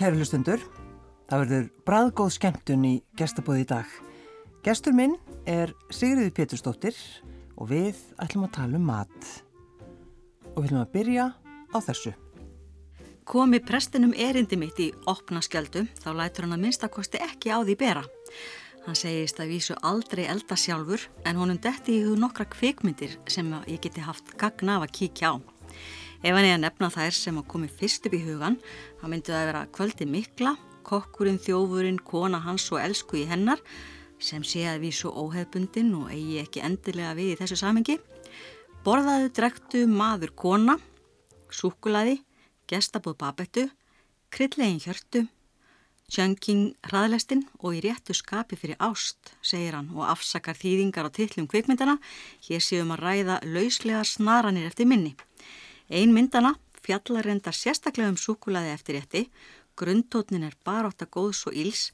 [0.00, 0.62] kæru hlustundur.
[1.28, 3.90] Það verður bræðgóð skemmtun í gestabóði í dag.
[4.64, 6.96] Gestur minn er Sigriði Pétursdóttir
[7.60, 9.28] og við ætlum að tala um mat.
[10.54, 12.14] Og við ætlum að byrja á þessu.
[13.28, 17.76] Komi prestinum erindi mitt í opna skjöldu þá lætur hann að minnstakosti ekki á því
[17.84, 18.04] bera.
[18.86, 23.52] Hann segist að vísu aldrei elda sjálfur en honum detti í hug nokkra kvikmyndir sem
[23.68, 25.59] ég geti haft gagna af að kíkja á.
[26.20, 28.58] Ef hann er að nefna þær sem að komi fyrst upp í hugan,
[29.00, 30.52] þá myndi það að vera kvöldi mikla,
[30.84, 33.62] kokkurinn, þjófurinn, kona hans og elsku í hennar,
[34.20, 37.96] sem sé að við svo óhefbundin og eigi ekki endilega við í þessu samengi.
[38.84, 40.76] Borðaðu, drektu, maður, kona,
[41.48, 42.18] súkulaði,
[42.68, 43.66] gestabóð babettu,
[44.28, 45.24] krylllegin hjörtu,
[46.10, 51.48] tjönking hraðlestin og í réttu skapi fyrir ást, segir hann og afsakar þýðingar á tillum
[51.48, 51.96] kvikmyndana.
[52.44, 55.14] Hér séum að ræða lauslega snaranir eftir minni.
[55.90, 56.52] Ein myndana
[56.84, 59.24] fjallar reyndar sérstaklega um súkulaði eftir rétti,
[59.74, 61.88] grundtótnin er barótt að góðs og íls,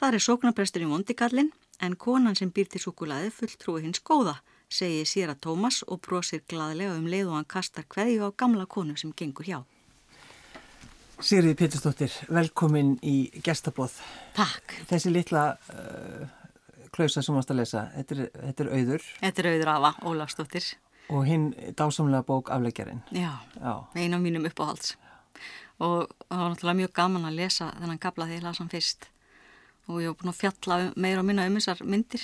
[0.00, 1.50] þar er sóknarprestur í mondikallin
[1.84, 4.38] en konan sem býr til súkulaði fulltrúi hins góða,
[4.72, 8.96] segir síra Tómas og brosir gladlega um leið og hann kastar hverju á gamla konu
[8.96, 9.58] sem gengur hjá.
[11.20, 14.00] Sigriði Pétursdóttir, velkomin í gestabóð.
[14.34, 14.78] Takk.
[14.88, 16.24] Þessi litla uh,
[16.96, 19.06] klausa sem ást að lesa, þetta er, þetta er auður.
[19.20, 20.72] Þetta er auður afa, Ólafsdóttir.
[21.12, 23.02] Og hinn dásamlega bók afleggjarinn.
[23.12, 23.74] Já, Já.
[23.94, 24.94] einu af mínum uppáhalds.
[25.82, 29.08] Og það var náttúrulega mjög gaman að lesa þennan gabla þegar ég las hann fyrst.
[29.88, 32.22] Og ég hef búin að fjalla meira og minna um þessar myndir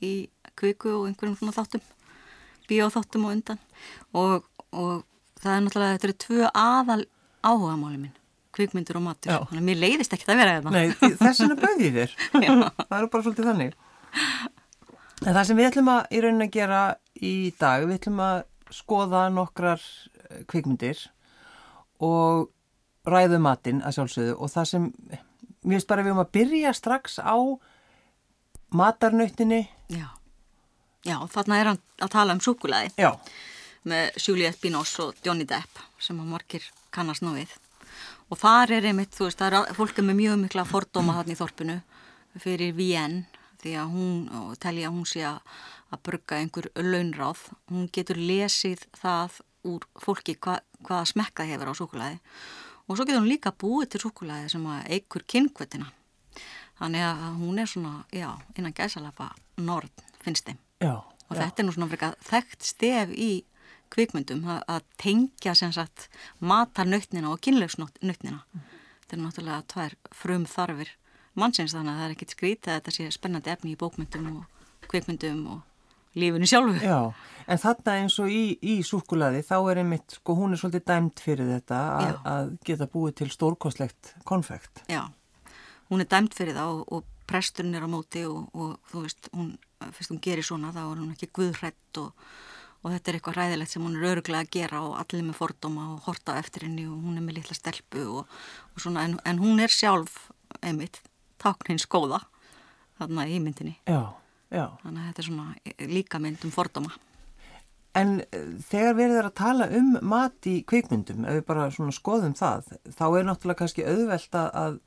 [0.00, 0.12] í
[0.56, 1.82] kviku og einhverjum svona þáttum.
[2.70, 3.58] Bíóþáttum og undan.
[4.16, 5.04] Og, og
[5.42, 7.04] það er náttúrulega, þetta eru tvö aðal
[7.44, 8.14] áhugamáli minn.
[8.54, 9.32] Kvikmyndur og matur.
[9.34, 9.38] Já.
[9.50, 10.70] Þannig að mér leiðist ekkert að vera þetta.
[10.70, 12.16] Nei, þessuna bauði þér.
[12.32, 13.74] það eru bara svolítið þannig.
[15.24, 16.80] En það sem við ætlum að í rauninni að gera
[17.24, 18.42] í dag, við ætlum að
[18.74, 21.00] skoða nokkrar eh, kvikmyndir
[22.04, 22.50] og
[23.08, 24.90] ræðu matinn að sjálfsögðu og það sem,
[25.64, 27.36] mér finnst bara við um að byrja strax á
[28.74, 29.64] matarnöyttinni.
[29.92, 30.08] Já,
[31.06, 32.94] já þarna er hann að tala um sukulæði.
[32.98, 33.12] Já.
[33.84, 36.64] Með Juliette Binoss og Johnny Depp sem að margir
[36.94, 37.52] kannast ná við.
[38.32, 41.38] Og þar er einmitt, þú veist, það er fólk með mjög mikla fordóma þarna í
[41.38, 41.76] þorpinu
[42.40, 43.20] fyrir VN
[43.62, 45.38] því að hún, og telja að hún sé að,
[45.94, 51.74] að brugga einhver launráð, hún getur lesið það úr fólki hva, hvaða smekka hefur á
[51.78, 52.20] súkulæði
[52.84, 55.88] og svo getur hún líka búið til súkulæði sem að eigur kynkvötina.
[56.76, 58.28] Þannig að hún er svona, já,
[58.58, 59.30] innan gæsalapa
[59.62, 60.58] nord, finnst þeim.
[60.82, 63.30] Já, og þetta er nú svona frekar þekkt stef í
[63.94, 66.08] kvikmyndum að, að tengja sem sagt
[66.42, 68.42] matarnöytnina og kynleifsnöytnina.
[68.42, 68.66] Mm.
[69.04, 70.90] Þetta er náttúrulega tvær frum þarfir
[71.38, 74.90] mannsins þannig að það er ekkit skrítið að þetta sé spennandi efni í bókmyndum og
[74.90, 75.62] kveikmyndum og
[76.18, 76.76] lífinu sjálfu.
[76.82, 76.98] Já,
[77.50, 81.22] en þarna eins og í, í súkulaði þá er einmitt, sko hún er svolítið dæmt
[81.24, 84.84] fyrir þetta að, að geta búið til stórkoslegt konfekt.
[84.90, 85.06] Já,
[85.90, 89.30] hún er dæmt fyrir það og, og presturinn er á móti og, og þú veist,
[89.36, 89.54] hún,
[89.92, 92.12] fyrst hún gerir svona þá er hún ekki guðrætt og,
[92.84, 95.88] og þetta er eitthvað ræðilegt sem hún er öruglega að gera og allir með fordóma
[95.94, 98.36] og horta eftir henni og hún er með litla stelpu og
[98.76, 100.28] svona en, en hún er sjálf
[100.60, 101.00] einmitt
[101.40, 102.22] táknins góða
[102.98, 103.78] þarna í myndinni.
[103.88, 104.14] Já,
[104.50, 104.66] já.
[104.82, 106.96] Þannig að þetta er svona líka mynd um fordóma.
[107.94, 111.94] En eh, þegar við erum að tala um mat í kvikmyndum, ef við bara svona
[111.94, 114.78] skoðum það, þá er náttúrulega kannski auðvelt að,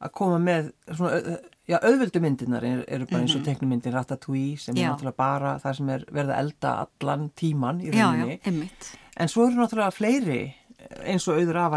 [0.00, 1.36] að koma með svona,
[1.70, 3.50] já, auðveldu myndinar eru er bara eins og -hmm.
[3.52, 4.82] teknumyndin Ratatouille sem já.
[4.82, 8.34] er náttúrulega bara það sem er verið að elda allan tíman í rauninni.
[8.34, 8.90] Já, já, einmitt.
[9.16, 10.42] En svo eru náttúrulega fleiri
[11.04, 11.76] eins og auður af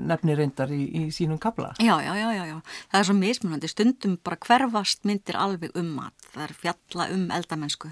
[0.00, 1.72] nefni reyndar í, í sínum kabla.
[1.82, 2.58] Já, já, já, já,
[2.92, 7.24] það er svo mismunandi, stundum bara hverfast myndir alveg um mat, það er fjalla um
[7.38, 7.90] eldamennsku,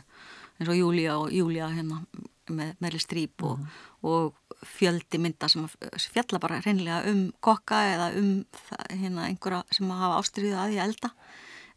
[0.58, 2.02] eins og Júlia og Júlia hérna
[2.52, 3.82] með Merli Stríp og, mm.
[4.10, 5.66] og fjöldi mynda sem
[6.12, 8.31] fjalla bara reynlega um kokka eða um
[8.90, 11.12] hérna einhverja sem hafa ástriðið að því elda,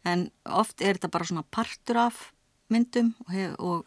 [0.06, 0.24] en
[0.62, 2.24] oft er þetta bara svona partur af
[2.72, 3.84] myndum og, og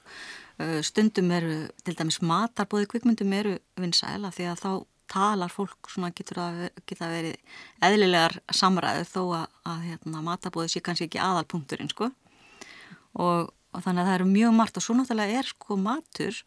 [0.83, 4.71] stundum eru, til dæmis matarbóði kvikmyndum eru vinsæla því að þá
[5.09, 7.37] talar fólk svona getur að geta verið
[7.85, 12.11] eðlilegar samræðu þó að, að hérna, matarbóði sé kannski ekki aðalpunkturinn sko.
[13.17, 16.41] Og, og þannig að það eru mjög margt og svo náttúrulega er sko matur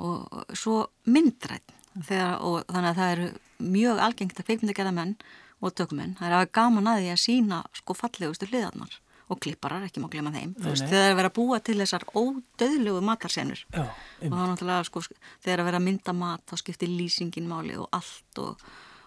[0.00, 1.74] og svo myndrætt
[2.06, 3.30] þegar, og þannig að það eru
[3.72, 5.16] mjög algengt að kvikmyndagerða menn
[5.62, 8.96] og tökumenn, það er að gaman að því að sína sko fallegustu hliðarnar
[9.32, 11.58] og klipparar, ekki má glemja þeim nei, veist, þegar það er að vera að búa
[11.64, 15.02] til þessar ódöðlugu matarsenur Já, og þá náttúrulega sko,
[15.44, 18.64] þegar að vera að mynda mat þá skiptir lýsingin máli og allt og,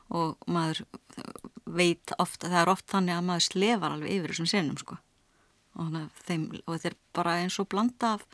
[0.10, 0.83] og maður
[1.66, 5.00] veit ofta, það er oft þannig að maður slefar alveg yfir þessum senum sko.
[5.81, 8.28] og, og þetta er bara eins og blanda af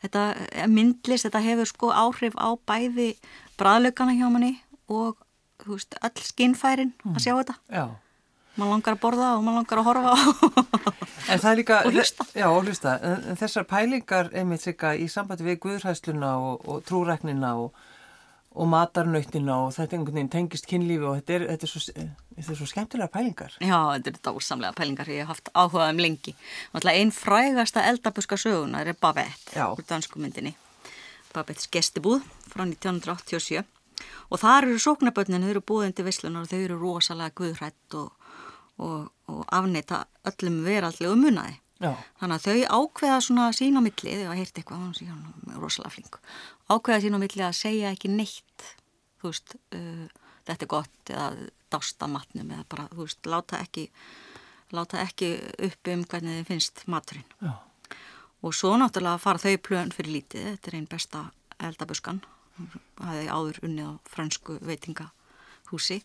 [0.00, 3.12] þetta myndlist, þetta hefur sko áhrif á bæði
[3.60, 4.54] bræðlaugana hjá manni
[4.90, 5.18] og
[5.60, 7.56] þú veist, öll skinnfærin að sjá þetta.
[7.68, 7.84] Já.
[8.58, 10.14] Man langar að borða og man langar að horfa.
[11.30, 11.76] En það er líka...
[11.86, 12.26] Og hlusta.
[12.34, 12.96] Já, og hlusta.
[13.38, 17.76] Þessar pælingar, einmitt sigga, í sambandi við guðræsluna og, og trúræknina og,
[18.50, 22.54] og matarnautina og þetta einhvern veginn tengist kynlífi og þetta er, þetta er, svo, þetta
[22.56, 23.54] er svo skemmtilega pælingar.
[23.62, 26.34] Já, þetta er dásamlega pælingar ég hef haft áhugað um lengi.
[26.90, 29.68] Einn frægasta eldabuska sögunar er Babette, Já.
[29.70, 30.56] úr dansku myndinni.
[31.30, 33.62] Babettes gestibúð frá 1987
[34.30, 38.10] og þar eru sóknabötnin, þau eru búðindi vislunar og þau eru rosalega guðrætt og,
[38.80, 41.58] og, og afneita öllum veraldlegu munaði.
[41.80, 41.94] Já.
[42.20, 45.94] Þannig að þau ákveða svona sín á milli, þau hafa heyrt eitthvað, hún er rosalega
[45.94, 46.18] flink,
[46.68, 48.66] ákveða sín á milli að segja ekki neitt,
[49.22, 51.30] þú veist, uh, þetta er gott eða
[51.72, 53.86] dásta matnum eða bara, þú veist, láta ekki,
[54.76, 55.30] láta ekki
[55.70, 57.36] upp um hvernig þið finnst maturinn.
[57.40, 57.54] Já.
[58.44, 61.24] Og svo náttúrulega fara þau plön fyrir lítið, þetta er einn besta
[61.64, 62.20] eldabuskan,
[63.00, 66.00] það hefði áður unnið á fransku veitingahúsi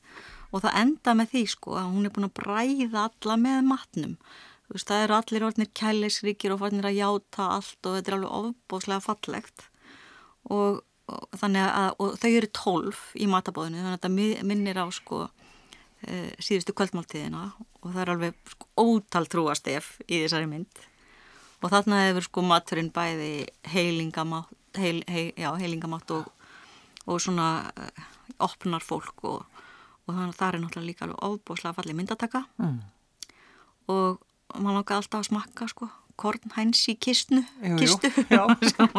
[0.56, 4.18] og það enda með því sko að hún er búin að bræða alla með matnum.
[4.66, 8.16] Þú veist, það eru allir orðnir kæleisríkir og farnir að játa allt og þetta er
[8.18, 9.66] alveg ofbóðslega fallegt.
[10.56, 10.80] Og,
[11.12, 14.86] og þannig að og þau eru tólf í matabóðinu þannig að þetta mi- minnir á
[14.96, 15.22] sko
[16.08, 17.44] e, síðustu kvöldmáltíðina.
[17.84, 20.86] Og það er alveg sko, ótal trúastef í þessari mynd.
[21.62, 25.32] Og þarna hefur sko maturinn bæði heilingamátt, heil, heil,
[26.14, 26.26] og,
[27.06, 28.04] og svona uh,
[28.44, 29.55] opnar fólk og,
[30.06, 32.46] og þannig að það er náttúrulega líka alveg ofbóðslega fallið myndataka.
[32.62, 32.80] Mm.
[33.86, 34.26] og
[34.56, 38.12] maður langar alltaf að smakka sko kornhæns í kistnu, Jú, jú, kistu.
[38.36, 38.46] Já.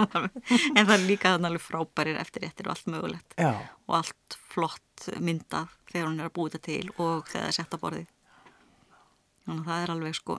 [0.77, 3.37] en það er líka þannig alveg frábærir eftir réttir og allt mögulegt.
[3.41, 3.55] Já.
[3.87, 7.77] og allt flott myndað þegar hún er að þetta til og þegar það er sett
[7.77, 8.13] á borðið.
[9.47, 10.39] Þannig að það er alveg sko.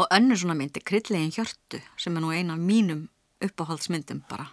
[0.00, 3.06] Og önnur svona myndi Kryddlegin Hjörtu sem er nú eina af mínum
[3.44, 4.50] uppáhaldsmyndum bara.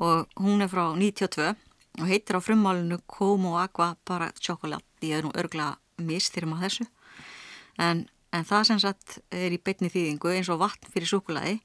[0.00, 1.56] Og hún er frá 92
[1.98, 6.86] og heitir á frummálinu Como Aqua para Chocolate ég er nú örgla mistýrum á þessu
[7.78, 11.58] en, en það sem sagt er í beinni þýðingu eins og vatn fyrir súkulaði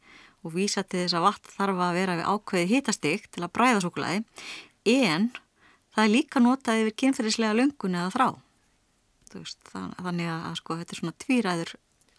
[0.45, 3.83] og vísa til þess að vatn þarf að vera við ákveði hitastig til að bræða
[3.86, 4.24] súkulaði
[4.95, 5.30] en
[5.95, 8.28] það er líka notað yfir kynferðislega löngun eða þrá
[9.36, 11.74] veist, þannig að sko, þetta er svona tvíræður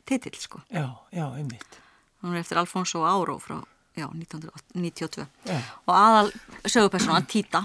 [0.07, 0.61] titill sko.
[0.69, 1.79] Já, já, einmitt.
[2.23, 3.59] Hún er eftir Alfonso Áró frá
[3.97, 5.59] já, 1992 Já.
[5.87, 6.31] og aðal
[6.69, 7.65] sögupersona Tita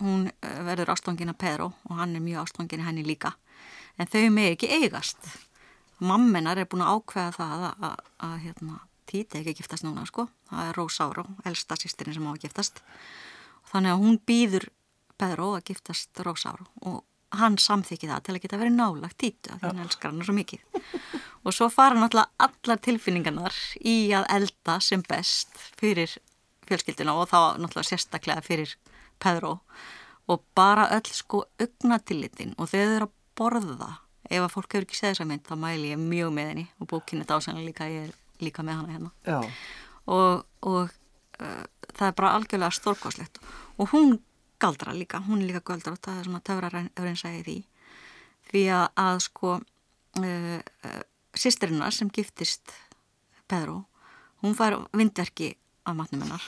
[0.00, 3.34] hún eh, verður ástfangin af Pedro og hann er mjög ástfangin henni líka.
[3.98, 5.18] En þau með ekki eigast.
[6.02, 8.80] Mammenar er búin að ákveða það að, að, að hérna,
[9.12, 12.78] Tita ekki giftast núna sko, það er Rós Áró elsta sýstirinn sem á að giftast.
[13.68, 14.68] Þannig að hún býður
[15.20, 17.02] Pedro að giftast Rós Áró og
[17.36, 20.36] hann samþykki það til að geta verið nálagt Títu af því hann elskar hann svo
[20.36, 20.64] mikið.
[21.42, 26.12] Og svo fara náttúrulega allar tilfinningarnar í að elda sem best fyrir
[26.68, 28.76] fjölskylduna og þá náttúrulega sérstaklega fyrir
[29.22, 29.58] Pedro
[30.30, 33.92] og bara öll sko augnatilitin og þegar þau eru að borða
[34.30, 36.90] ef að fólk hefur ekki séð þessa mynd þá mæli ég mjög með henni og
[36.92, 39.10] bókinni dásanlega líka ég er líka með hana hérna.
[39.26, 39.40] Já.
[40.06, 40.92] og, og
[41.42, 43.40] uh, það er bara algjörlega stórkoslegt
[43.78, 44.18] og hún
[44.62, 47.56] galdra líka, hún er líka galdra og það er svona töfrarreinsæði því.
[48.52, 51.02] Því að, að sko uh, uh,
[51.34, 52.74] sýsterina sem giftist
[53.50, 53.82] Pedro,
[54.42, 55.54] hún fær vindverki
[55.86, 56.44] af matnum hennar.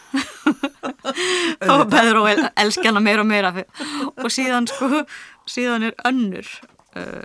[1.74, 3.50] Og Pedro el, elski hana meira og meira.
[4.20, 4.88] Og síðan sko
[5.50, 6.46] síðan er önnur
[6.96, 7.24] uh,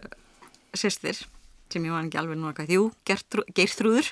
[0.77, 1.19] sýstir
[1.69, 4.07] sem ég var ekki alveg núna hvað, jú, Gertrú- Geirþrúður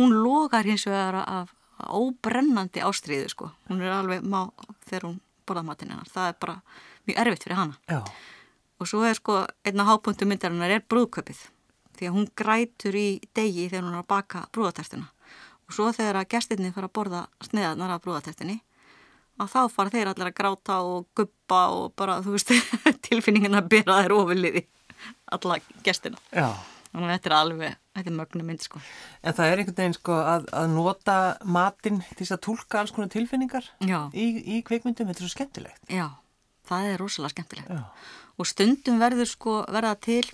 [0.00, 1.52] hún logar hins vegar af
[1.94, 3.52] óbrennandi ástriðu sko.
[3.70, 4.48] Hún er alveg má
[4.88, 6.56] þegar hún borða matinn hennar, það er bara
[7.08, 7.78] mjög erfitt fyrir hana.
[7.88, 8.02] Já.
[8.78, 11.38] og svo er sko einna hápunktu myndarinnar er brúðköpið
[11.98, 15.08] því að hún grætur í degi þegar hún er að baka brúðatertuna
[15.68, 18.58] og svo þegar að gestirni fara að borða sneðarnar af brúðatertinni
[19.38, 22.50] að þá fara þeir allir að gráta og guppa og bara þú veist
[23.08, 24.64] tilfinningin að bera þær ofurliði
[25.30, 26.48] alla gestina Já.
[26.90, 28.80] þannig að þetta er alveg, þetta er mögnum mynd sko
[29.22, 32.94] En það er einhvern veginn sko að, að nota matinn til þess að tólka alls
[32.96, 34.26] konar tilfinningar í,
[34.58, 35.80] í kveikmyndum, þetta er svo skemmtilegt.
[35.92, 36.08] Já,
[36.66, 37.84] það er rosalega skemmtilegt Já.
[38.38, 40.24] og stundum verður sko verða til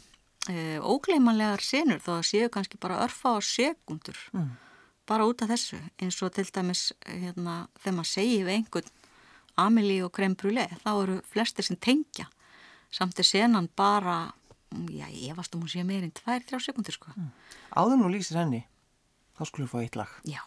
[0.49, 4.55] e, ógleymanlegar senur þó að séu kannski bara örfa á sekundur Mm.
[5.09, 8.93] Bara út af þessu eins og til dæmis hérna, þegar maður segir við einhvern
[9.61, 12.27] Amelie og Creme Brûlée þá eru flestir sem tengja
[12.95, 14.33] samt er senan bara
[14.71, 17.15] mm, já, ég efast um hún sé meirinn tvær, þrjá sekundur sko.
[17.75, 18.65] Áður nú lýsir henni,
[19.39, 20.19] þá skulum við fá eitt lag.
[20.31, 20.43] Já.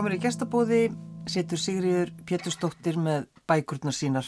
[0.00, 0.76] Hjá mér í gestabóði
[1.28, 4.24] setur Sigriður Pétursdóttir með bækurnar sínar.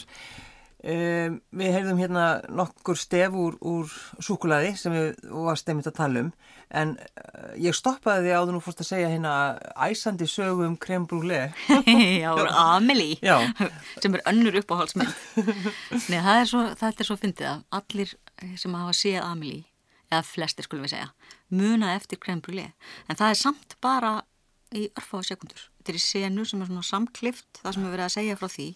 [0.85, 6.21] Um, við heyrðum hérna nokkur stef úr, úr súkulaði sem við varst einmitt að tala
[6.21, 6.29] um
[6.69, 9.31] en uh, ég stoppaði því áður nú fórst að segja hérna
[9.87, 11.39] æsandi sögu um krem brúle
[12.21, 13.39] Já, Amelie Já.
[13.97, 18.13] sem er önnur uppáhaldsmynd Nei, það er svo, þetta er svo fyndið að allir
[18.61, 19.63] sem hafa séð Amelie
[20.11, 21.09] eða flestir skulum við segja
[21.49, 22.67] muna eftir krem brúle
[23.07, 24.19] en það er samt bara
[24.75, 28.05] í örfáða sekundur þetta er í senu sem er svona samklift það sem er verið
[28.05, 28.67] að segja frá því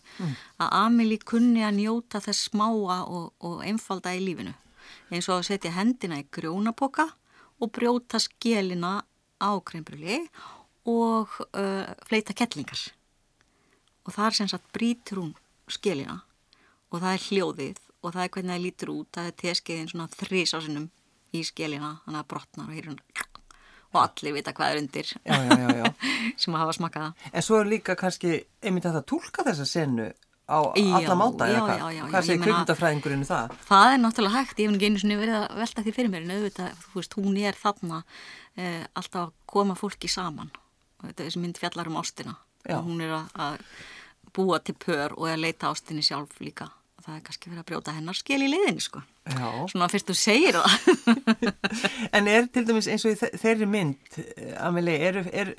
[0.59, 4.53] að Amelie kunni að njóta þess smáa og, og einfalda í lífinu.
[5.11, 7.07] Eins og að setja hendina í grjónapoka
[7.63, 8.99] og brjóta skjelina
[9.39, 10.19] á krembruli
[10.87, 12.79] og uh, fleita kettlingar.
[14.03, 15.33] Og það er sem sagt brítur hún
[15.71, 16.21] skjelina
[16.91, 20.11] og það er hljóðið og það er hvernig það lítur út það er teskeiðin svona
[20.11, 20.91] þrís á sinnum
[21.35, 23.01] í skjelina þannig að brotnar og heyrjum
[23.97, 25.11] og allir vita hvað er undir.
[25.25, 26.13] Já, já, já, já.
[26.43, 27.27] sem að hafa smakað það.
[27.33, 30.07] En svo er líka kannski einmitt að það tólka þessa senu
[30.47, 31.99] á alla máta eða hvað?
[32.13, 33.57] Hvað segir kvikmyndafræðingurinn um það?
[33.67, 36.23] Það er náttúrulega hægt, ég hef ekki einu sinni verið að velta því fyrir mér
[36.23, 37.99] en auðvitað, þú veist, hún er þarna
[38.55, 40.53] eh, alltaf að koma fólki saman.
[41.03, 42.37] Þetta er þessi mynd fjallar um ástina.
[42.67, 43.59] Hún er að, að
[44.37, 46.69] búa til pör og að leita ástinni sjálf líka
[47.07, 49.47] það er kannski verið að brjóta hennar skil í leiðinni sko, Já.
[49.71, 51.37] svona fyrst þú segir það
[52.19, 55.53] En er til dæmis eins og þeirri mynd, eh, Amelie, eru er,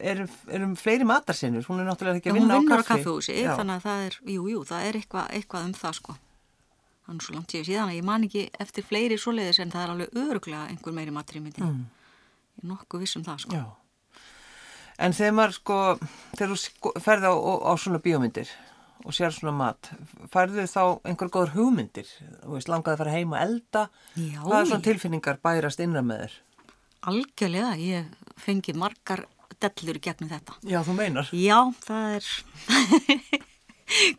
[0.00, 1.64] er, er, fleiri matarsinnur?
[1.68, 2.92] Hún er náttúrulega ekki að hún vinna vinnur á á kaffi.
[3.04, 3.52] kaffehúsi Já.
[3.60, 6.16] þannig að það er, jú, jú, það er eitthvað, eitthvað um það sko
[7.06, 9.90] nú svo langt séu síðan að ég man ekki eftir fleiri svoleiðis en það er
[9.92, 11.84] alveg öruglega einhver meiri matur í myndin Mm.
[12.56, 13.66] ég er nokkuð viss um það sko Já.
[14.98, 15.76] En þegar maður sko,
[16.34, 18.48] þegar þú sko, ferði á, á, á svona bíómyndir
[19.06, 19.90] og sér svona mat,
[20.32, 22.08] færðu þá einhver góður hugmyndir?
[22.42, 23.86] Þú veist, langaði að fara heim og elda?
[24.18, 26.36] Já, Hvað er svona tilfinningar bærast innra með þér?
[27.06, 29.26] Algjörlega, ég fengi margar
[29.62, 30.56] dellur gegnum þetta.
[30.66, 31.30] Já, þú meinar.
[31.32, 32.32] Já, það er...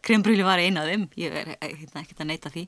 [0.06, 2.64] Krembrúli var eina af þeim, ég er hérna, ekkert að neyta því.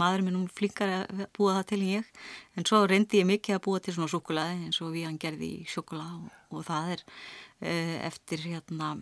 [0.00, 2.08] Maður minn hún flinkar að búa það til en ég.
[2.56, 5.50] En svo reyndi ég mikið að búa til svona súkulaði eins og við hann gerði
[5.58, 8.94] í súkulað og, og það er uh, eftir hérna,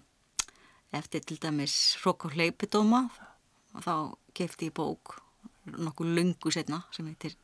[0.92, 3.04] eftir til dæmis Rokk og hleypidóma
[3.76, 3.94] og þá
[4.36, 5.18] kefti ég bók
[5.68, 7.36] nokkuð lungu setna sem heitir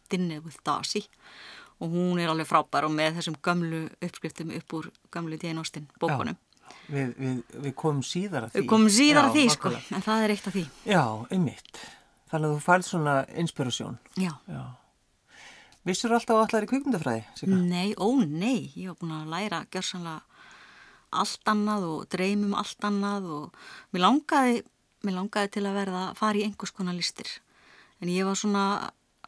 [0.44, 1.04] with Darcy
[1.80, 6.36] og hún er alveg frábær og með þessum gömlu uppskriftum upp úr gömlu Dienostin bókunum.
[6.88, 8.62] Við, við, við komum síðar að því.
[8.62, 10.64] Við komum síðar Já, að því sko, en það er eitt af því.
[10.88, 11.02] Já,
[11.34, 11.82] einmitt.
[12.30, 13.98] Þannig að þú færð svona inspirasjón.
[14.20, 14.30] Já.
[14.48, 14.62] Já.
[15.84, 17.24] Vissur alltaf að allar í kvikmyndafræði?
[17.36, 17.58] Sigga?
[17.68, 20.33] Nei, ó nei, ég var búin að læra gjörsanlega
[21.20, 24.62] allt annað og dreymum allt annað og mér langaði,
[25.06, 27.30] mér langaði til að verða að fara í einhvers konar listir.
[28.02, 28.64] En ég var svona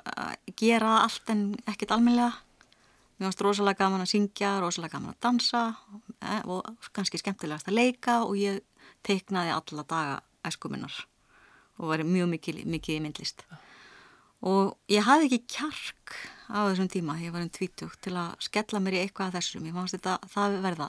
[0.04, 2.34] að gera allt en ekkert almennilega.
[3.16, 5.62] Mér varst rosalega gaman að syngja, rosalega gaman að dansa
[6.20, 8.60] eh, og kannski skemmtilegast að leika og ég
[9.06, 10.98] teiknaði alla daga æskuminnar
[11.76, 13.46] og var mjög mikið, mikið í myndlist.
[14.46, 16.14] Og ég hafði ekki kjark
[16.52, 19.66] á þessum tíma, ég var um tvítugt til að skella mér í eitthvað af þessum.
[19.68, 20.88] Ég fannst þetta það verða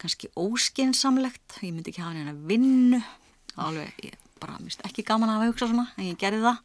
[0.00, 3.00] kannski óskinsamlegt, ég myndi ekki hafa neina vinnu,
[3.60, 6.58] alveg, ég bara mist ekki gaman að hafa hugsa svona, en ég gerði það.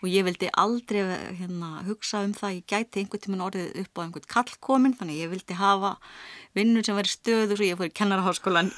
[0.00, 1.00] Og ég vildi aldrei
[1.36, 5.32] hérna, hugsa um það, ég gæti einhvern tíman orðið upp á einhvern kallkomin, þannig ég
[5.34, 5.90] vildi hafa
[6.56, 8.72] vinnu sem veri stöður og ég fór í kennaraháskólan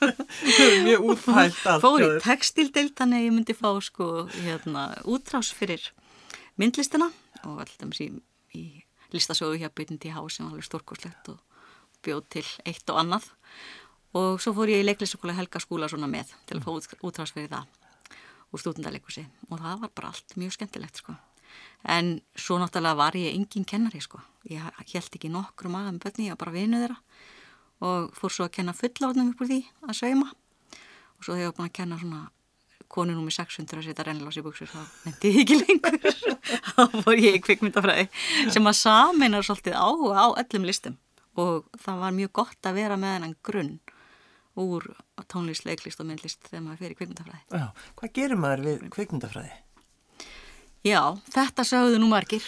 [0.86, 1.84] Mjög útfælt allt.
[1.84, 5.86] fór í textildeild þannig ég myndi fá sko hérna, útrás fyrir
[6.60, 7.10] myndlistina.
[7.46, 8.10] Og alltaf í,
[8.56, 8.64] í
[9.14, 10.26] listasögu hjá Byrn T.H.
[10.34, 11.38] sem var alveg stórkoslegt og
[12.04, 13.28] bjóð til eitt og annað.
[14.18, 17.34] Og svo fór ég í leiklisskóla Helga skúla svona með til að fá út, útrás
[17.34, 17.68] fyrir það
[18.50, 21.14] úr stúdendaleikusi og það var bara allt mjög skemmtilegt sko.
[21.86, 24.20] En svo náttúrulega var ég engin kennari sko.
[24.50, 24.62] Ég
[24.94, 26.98] held ekki nokkru maður með börni, ég var bara vinuð þeirra.
[27.86, 31.50] Og fór svo að kenna fullorðnum upp úr því að sveima og svo þegar ég
[31.50, 32.20] var búin að kenna svona
[32.90, 35.98] konu númi 600 að setja rennlás í buksur þá nefndi ég ekki lengur.
[36.74, 38.08] Þá fór ég í kvikmyndafræði
[38.50, 40.96] sem að saminar svolítið á á öllum listum
[41.40, 43.74] og það var mjög gott að vera með hennan grunn
[44.60, 44.86] úr
[45.30, 47.42] tónlist, leiklist og myndlist þegar maður fyrir kvikmyndafræði.
[47.54, 47.66] Já,
[48.00, 49.52] hvað gerir maður við kvikmyndafræði?
[50.86, 51.00] Já,
[51.32, 52.44] þetta sögðu nú margir.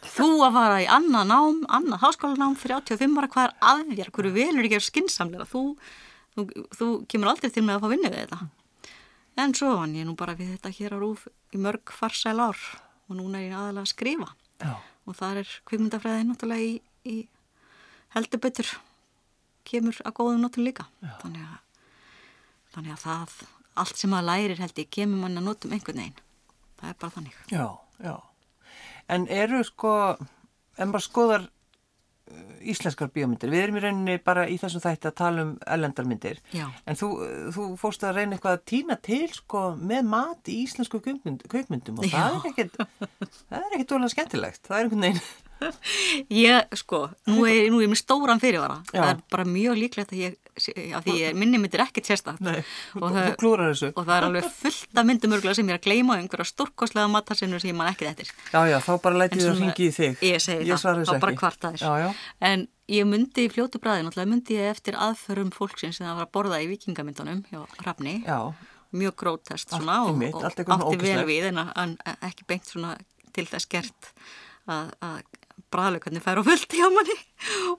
[0.00, 4.12] Þú að fara í annað nám, annað háskólanám, 35 ára, hvað er að þér?
[4.16, 5.46] Hverju velur ekki að skinsamlega?
[5.50, 5.62] Þú,
[6.36, 6.44] þú,
[6.78, 8.40] þú kemur aldrei til með að fá vinni við þetta.
[9.40, 12.62] En svo vann ég nú bara við þetta hér á rúf í mörg farsæl ár
[13.10, 14.30] og núna er ég aðalega að skrifa.
[14.60, 14.72] Já,
[15.08, 16.74] Og það er kvikmyndafræði náttúrulega í,
[17.08, 17.14] í
[18.14, 18.70] heldur betur
[19.70, 20.88] kemur að góðum notum líka.
[21.22, 21.86] Þannig að,
[22.74, 23.36] þannig að það,
[23.84, 26.26] allt sem maður lærir held ég, kemur mann að notum einhvern veginn.
[26.80, 27.40] Það er bara þannig.
[27.52, 27.66] já,
[28.00, 28.16] já.
[29.10, 29.94] En eru sko,
[30.78, 31.48] en bara skoðar
[32.60, 33.50] íslenskar bíómyndir.
[33.50, 36.40] Við erum í rauninni bara í þessum þætti að tala um ellendarmyndir.
[36.54, 36.66] Já.
[36.86, 37.08] En þú,
[37.56, 42.10] þú fórst að reyna eitthvað að týna til sko með mat í íslensku kvikmyndum og
[42.12, 42.76] það er ekkert,
[43.50, 44.62] það er ekkert dólega skemmtilegt.
[44.68, 45.22] Það er einhvern veginn.
[46.30, 48.78] Ég, sko, nú er, nú er ég með stóran fyrirvara.
[48.94, 49.00] Já.
[49.02, 50.36] Það er bara mjög líklegt að ég,
[50.96, 52.40] að því minni myndir ekkert sérstakt.
[52.44, 52.58] Nei,
[52.96, 53.90] og þú, það, þú klúrar þessu.
[53.94, 56.48] og það er alveg fullt af myndum örgulega sem ég er að gleyma og einhverja
[56.50, 58.32] stórkostlega matarsinnur sem ég man ekkert eftir.
[58.54, 60.24] Já, já, þá bara lætið svona- ringi í þig.
[60.30, 61.40] Ég segi Ég það, þá bara ekki.
[61.44, 61.84] kvartaðir.
[61.86, 62.10] Já, já.
[62.50, 66.26] En ég myndi í fljótu bræði, náttúrulega myndi ég eftir aðförum fólksins sem það var
[66.26, 68.22] að borða í vikingamyndunum hjá Rafni.
[68.26, 68.52] Já,
[68.90, 71.72] Mjög grótest Allt svona og, einmitt, og allt eitthvað svona átti vel við en, að-
[71.78, 71.92] en
[72.26, 72.96] ekki beint svona
[73.32, 74.08] til þess gert
[74.66, 74.90] að,
[75.70, 77.16] bræðlaugarnir fær á fullt hjá manni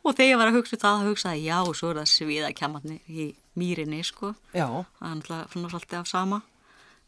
[0.01, 2.51] og þegar ég var að hugsa um það, þá hugsaði já, svo er það sviða
[2.58, 3.25] kjamarnir í
[3.60, 4.32] mýrinni, sko.
[4.56, 4.67] já,
[4.99, 6.41] Það er náttúrulega svolítið af sama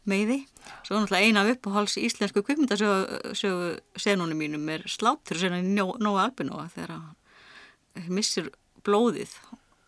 [0.04, 0.38] meiði.
[0.84, 5.96] Svo er náttúrulega eina af uppáhals íslensku kvikmyndasögu senunum mínum er slátur senan í Nó-
[6.04, 8.50] Nóa Albinóa þegar hann missir
[8.84, 9.32] blóðið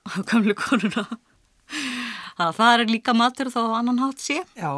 [0.08, 1.04] á gamlu konuna.
[2.36, 4.40] Þannig að það er líka matur þó á annan hátt sé.
[4.56, 4.72] já,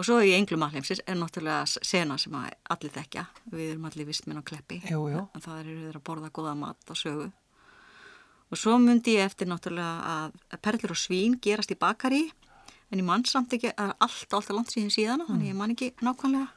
[0.00, 3.26] Og svo í Englum alheimsins er náttúrulega sena sem allir þekkja.
[3.52, 4.78] Við erum allir vistminn á kleppi.
[4.88, 5.26] Jú, jú.
[5.36, 7.26] En það eru þeir að borða góða mat á sögu.
[8.50, 12.22] Og svo myndi ég eftir náttúrulega að perlur og svín gerast í bakari.
[12.88, 15.28] En ég mann samt ekki að allt, allt er langt síðan síðana.
[15.28, 16.48] Þannig ég man ekki nákvæmlega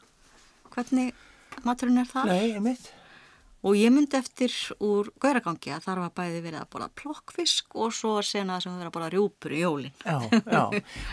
[0.73, 1.11] hvernig
[1.67, 2.31] maturinn er þar.
[2.31, 2.93] nei, einmitt.
[3.63, 4.51] Og ég myndi eftir
[4.83, 8.89] úr gauragangi að þar var bæði verið að borða plokkfisk og svo sena sem verið
[8.89, 9.93] að borða rjúpur í jólinn.
[10.03, 10.17] Já,
[10.51, 10.63] já.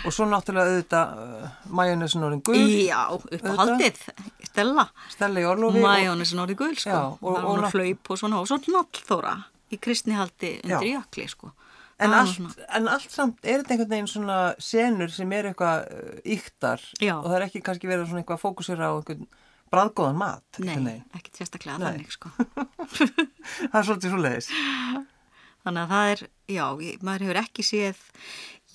[0.09, 2.59] Og svo náttúrulega auðvitað uh, majónesin orðin gul,
[2.89, 4.03] Já, uppáhaldið,
[4.51, 4.89] Stella.
[5.15, 5.85] Stella í Orlofi.
[5.85, 6.91] Majónesin orðið gul, sko.
[6.91, 9.37] Já, og- og, og hlaup og svona, og svo nallþóra
[9.71, 10.99] í kristnihaldi undir Já.
[10.99, 11.53] jökli, sko.
[12.01, 12.41] En allt,
[12.73, 17.13] en allt samt, er þetta einhvern veginn svona senur sem er eitthvað uh, yktar Já.
[17.21, 19.27] og það er ekki kannski verið svona eitthvað að fókusera á einhvern
[19.71, 20.61] bræðgóðan mat?
[20.63, 21.87] Nei, ekkert sérstaklega Nei.
[21.87, 22.31] þannig, sko.
[23.71, 24.49] Það er svolítið svo leiðis.
[25.61, 26.65] Þannig að það er, já,
[27.05, 28.01] maður hefur ekki séð,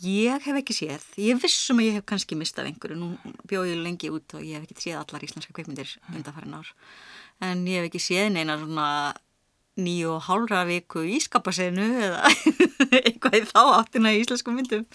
[0.06, 3.82] ég hef ekki séð, ég vissum að ég hef kannski mistað einhverju, nú bjóð ég
[3.82, 6.70] lengi út og ég hef ekki séð allar íslenska kveikmyndir undanfærin ár,
[7.42, 8.90] en ég hef ekki séð neina svona
[9.82, 12.30] nýju og hálfra viku ískapasenu eða
[13.02, 14.86] eitthvað í þá áttina í íslensku myndum.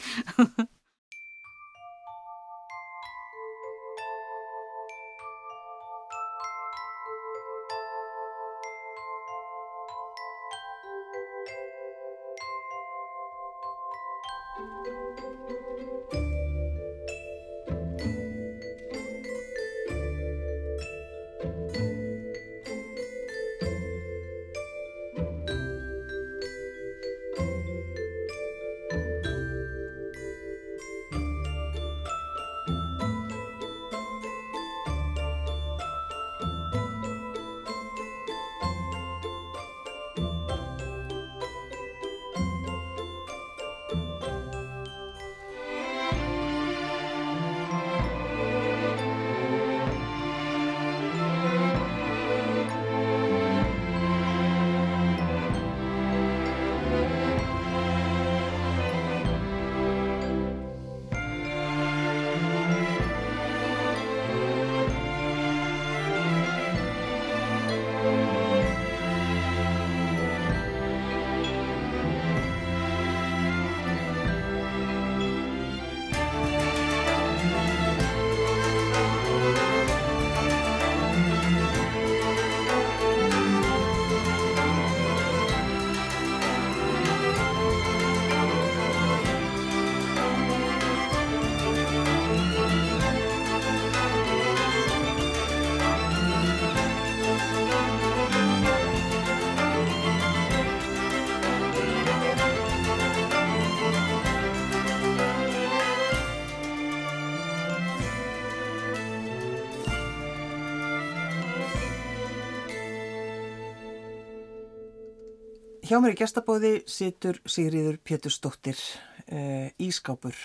[115.91, 118.79] Hjá mér í gestabóði situr Sigriður Pétursdóttir,
[119.27, 120.37] uh, ískápur.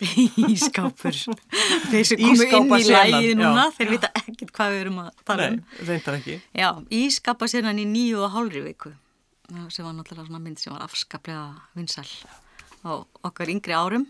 [0.50, 1.14] Ískápur.
[1.92, 2.18] Þeir sem
[2.50, 3.76] komu inn í lægið núna, já.
[3.76, 5.60] þeir vita ekkert hvað við erum að tala um.
[5.86, 6.40] reyndar ekki.
[6.58, 8.90] Já, ískapasennan í nýju og hálfri viku
[9.70, 11.46] sem var náttúrulega svona mynd sem var afskaplega
[11.78, 12.08] vinsal
[12.82, 12.98] á
[13.30, 14.08] okkar yngri árum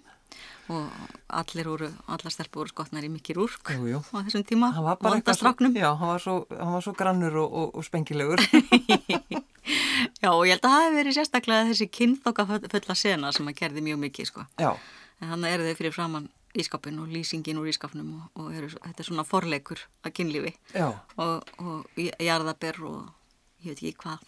[0.71, 0.89] og
[1.29, 4.01] allir voru, allar stelpur voru skotnar í mikið rúrk Jú, jú.
[4.15, 6.97] á þessum tíma, Hann var bara eitthvað svo, já, hann var svo, hann var svo
[6.97, 8.41] grannur og, og, og spengilegur.
[10.21, 13.57] Já, og ég held að það hefði verið sérstaklega þessi kynþokka fulla sena sem að
[13.63, 14.47] gerði mjög mikið, sko.
[14.61, 14.73] já,
[15.21, 16.29] En þannig eru þau fyrir framann
[16.61, 20.89] ískapin og lýsingin úr ískapnum og, og eru, þetta er svona forleikur að kynlífi já,
[21.21, 23.11] og, og jarðaber og
[23.63, 24.25] ég veit ekki hvað.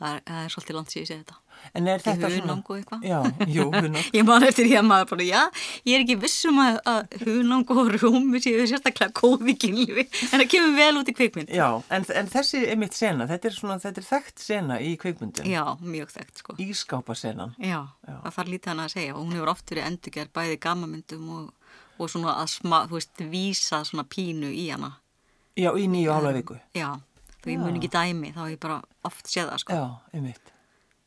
[0.00, 1.42] Það er, er svolítið langt síðan ég segi þetta
[1.74, 2.54] En er þetta Ekki svona...
[2.54, 3.04] hunang og eitthvað?
[3.06, 4.08] Já, jú, hunang.
[4.16, 5.40] Ég man eftir því að maður bara, já,
[5.88, 10.42] ég er ekki vissum að, að hunang og rúmi séu sérstaklega góð í kynlífi, en
[10.42, 11.52] það kemur vel út í kvikmynd.
[11.56, 14.92] Já, en, en þessi er mitt sena, þetta er svona, þetta er þekkt sena í
[15.00, 15.48] kvikmyndin.
[15.50, 16.58] Já, mjög þekkt, sko.
[16.66, 17.56] Ískápasenan.
[17.56, 18.14] Já, Já.
[18.26, 21.74] það þarf lítið hana að segja og hún hefur oft verið endurgerð bæði gammamyndum og,
[21.96, 24.92] og svona að sma, þú veist, vísa svona pínu í hana.
[25.56, 26.60] Já, í nýju hálfa viku.
[26.76, 26.90] Já,
[27.46, 29.78] þú ég mun ekki dæmi, þá ég bara oft séð það, sko.
[29.78, 29.86] Já,
[30.18, 30.52] einmitt.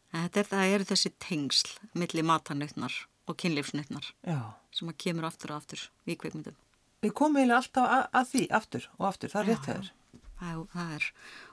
[0.10, 2.96] Þetta er, það eru þessi tengsl milli matarnautnar
[3.30, 4.40] og kynlífsnautnar Já.
[4.74, 6.56] sem að kemur aftur og aftur í kvikmyndum.
[7.04, 9.92] Við komum eiginlega alltaf að, að því, aftur og aftur, það er rétt þegar.
[9.92, 11.06] Er- það er,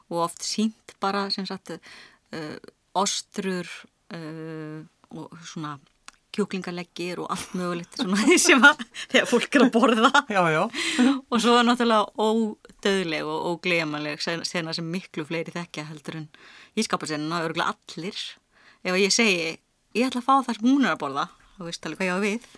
[0.07, 2.57] og oft sínt bara sem sagt uh,
[2.97, 3.69] ostrur
[4.15, 5.77] uh, og svona
[6.37, 10.11] kjúklingaleggir og allt mögulegt svona því sem að þegar fólk er að borða.
[10.33, 10.63] Já, já.
[11.33, 16.29] og svo er náttúrulega ódöðleg og óglemaleg sena sem miklu fleiri þekkja heldur en
[16.79, 18.21] ískapasenuna, örgulega allir.
[18.87, 19.57] Ef ég segi,
[19.97, 22.17] ég ætla að fá það sem hún er að borða, þá veist alveg hvað ég
[22.17, 22.51] á við.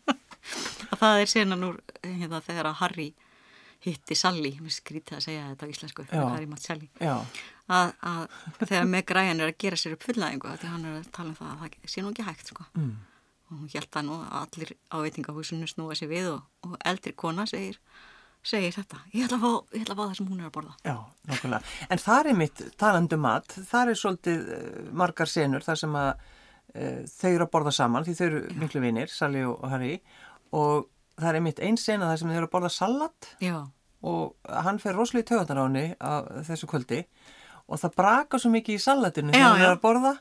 [0.90, 3.10] Að það er senan úr hérna, þegar að Harry
[3.84, 6.20] hitti Sally, mér skrítið að segja þetta á íslensku, Já.
[6.20, 7.14] Harry Matt Sally Já,
[7.72, 8.24] að, að
[8.66, 11.38] þegar Meg Ryan er að gera sér upp fullnæðingu því hann er að tala um
[11.38, 12.66] það að það sé nú ekki hægt sko.
[12.76, 12.92] mm.
[13.48, 17.48] og hún það nú að allir á veitingahúsinu snúa sér við og, og eldri kona
[17.48, 17.80] segir,
[18.44, 20.76] segir þetta ég ætla, fá, ég ætla að fá það sem hún er að borða
[20.84, 20.96] já,
[21.32, 21.74] nákvæmlega.
[21.88, 26.12] En þar er mitt talandu mat, þar er svolítið uh, margar senur þar sem að
[26.20, 29.94] uh, þau eru að borða saman, því þau eru miklu vinir, Sally og og Harry,
[30.52, 30.88] og
[31.20, 33.58] það er mitt einn sena þar sem þau eru að borða salat já,
[34.06, 35.86] og hann fer rosalega í töðunar á henni
[36.48, 37.04] þessu kvöldi
[37.70, 39.66] og það braka svo mikið í salatinu þegar já.
[39.66, 40.14] er að borða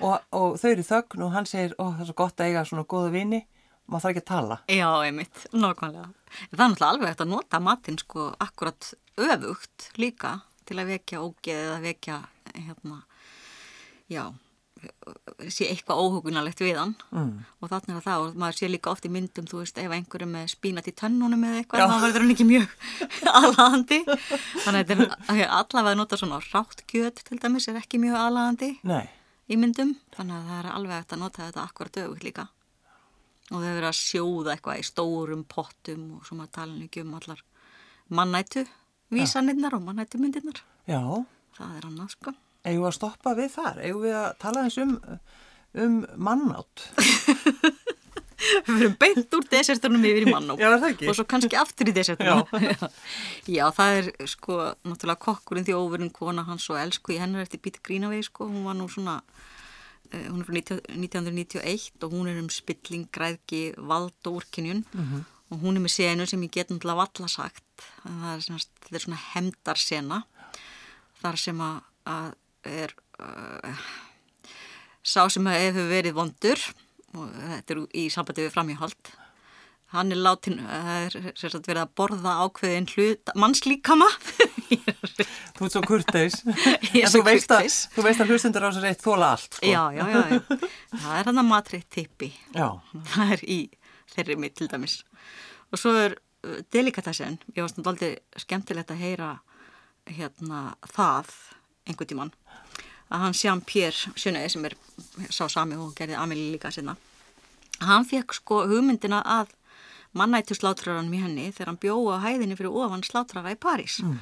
[0.00, 2.52] og, og þau eru í þögn og hann segir, ó það er svo gott að
[2.52, 3.42] eiga svona góða vini
[3.90, 4.58] maður þarf ekki að tala.
[4.70, 6.04] Já, einmitt, nákvæmlega.
[6.38, 10.36] Það er náttúrulega alveg hægt að nota matinn sko akkurat öfugt líka
[10.68, 12.18] til að vekja ógeð eða vekja
[12.54, 13.02] hérna,
[14.12, 14.24] já
[15.52, 16.94] sé eitthvað óhugunalegt við hann.
[17.10, 17.32] Mm.
[17.60, 20.28] og þannig að það og maður sé líka oft í myndum þú veist ef einhverju
[20.30, 22.76] með spínat í tönnunum eða eitthvað þá verður hann ekki mjög
[23.40, 23.98] aðlagandi
[24.64, 29.06] þannig að allavega nota svona rátt kjöt til dæmis er ekki mjög aðlagandi Nei,
[29.48, 29.94] í myndum.
[30.16, 32.46] Þannig að það er alveg hægt að nota þetta akkurat dögut líka.
[33.52, 37.16] Og þau verður að sjóða eitthvað í stórum pottum og svo maður tala ekki um
[37.18, 37.42] allar
[38.12, 38.62] mannætu
[39.12, 41.00] vísanirnar og mannætu myndirnar já.
[41.58, 42.32] Það er annað sko
[42.64, 43.80] eigum við að stoppa við þar?
[43.82, 44.98] Eigum við að tala eins um
[45.72, 46.82] um mannátt
[48.66, 51.08] við verum beint úr desertunum yfir í mannó Já, er það ekki?
[51.08, 52.42] og svo kannski aftur í desertunum.
[52.52, 52.90] Já.
[53.56, 57.62] já, það er sko náttúrulega kokkurinn því óverinn kona hans og elsku í hennar eftir
[57.62, 59.20] Peter Greenaway sko, hún var nú svona
[60.10, 64.84] eh, hún er frá 19 1991 og hún er um spilling, græðki, vald og úrkynjun.
[64.92, 65.28] Mhm.
[65.52, 67.64] og hún er með senu sem ég get náttúrulega valla sagt.
[68.02, 68.62] Það er svona,
[68.96, 70.22] er svona hemdarsena
[71.20, 72.30] þar sem að, að
[72.68, 73.82] er uh,
[75.02, 76.60] sá sem hefur verið vondur
[77.16, 79.12] og þetta er í sambandi við framhjáhald.
[79.92, 84.06] Hann er látin það er sem sagt verið að borða ákveðin hlut mannslíkama.
[84.72, 86.38] Þú ert svo kurteis.
[86.96, 87.76] Er svo þú veist að, kurteis.
[87.92, 89.68] þú veist að hlustundur á sér eitt þóla allt sko.
[89.68, 90.68] já, já, já, já.
[90.94, 92.30] Það er hann að matriðt tippi.
[92.56, 92.68] Já,
[93.12, 93.58] það er í
[94.14, 94.96] þeirri mitt til dæmis.
[95.68, 99.30] Og svo er uh, delikatessen ég var svona aldrei skemmtilegt að heyra
[100.08, 101.36] hérna það
[101.86, 102.32] einhvern tímann
[103.12, 104.76] að hann Sján Pér Sjöneði sem er
[105.30, 106.96] sá sami og gerði Amelie líka sinna
[107.82, 109.50] hann fekk sko hugmyndina að
[110.16, 114.18] mannættu slátraranum í henni þegar hann bjóða á hæðinni fyrir ofan slátrara í París Mm.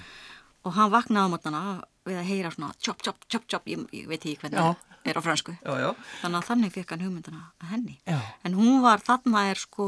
[0.65, 1.61] og hann vaknaði á mótana
[2.09, 5.17] við að heyra svona chop, chop, chop, chop ég, ég veit ekki hvernig það er
[5.17, 5.89] á fransku já, já,
[6.21, 7.95] þannig að þannig fekk hann hugmyndina að henni.
[8.05, 8.19] Já.
[8.45, 9.87] en hún var, þarna er sko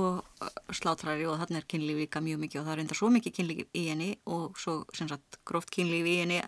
[0.73, 3.77] slátrari og þarna er kynlíf líka mjög mikið og það er enda svo mikið kynlíf
[3.77, 6.41] í henni og svo sem sagt gróft kynlíf í henni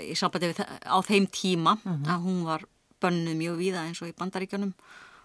[0.00, 2.64] í sambandi við á þeim tíma að hún var
[3.04, 4.72] bönnuð mjög víða eins og í bandaríkjunum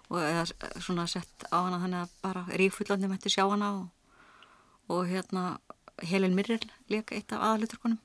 [0.10, 0.44] og eða
[0.82, 3.88] svona sett á hana þannig að bara rífullandi mætti sjá hana og,
[4.92, 5.60] og hérna
[6.10, 8.00] Helen Mirrell leika eitt af aðaluturkonum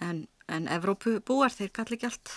[0.00, 2.32] en, en Evrópu búar þeir kalli ekki allt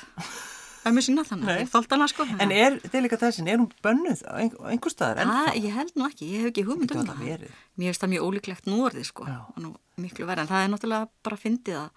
[0.89, 4.57] ömmu sína þannig þeir þólt hana sko En er delikatessin, er hún bönnuð á ein-
[4.59, 5.23] á einhver staðar?
[5.29, 7.23] Það, ég held nú ekki, ég hef ekki hugmynd um það.
[7.23, 7.47] Mér
[7.87, 9.39] finnst það mjög ólíklegt nú orðið sko, Já.
[9.55, 11.89] og nú miklu verið, en það er náttúrulega bara að fyndið að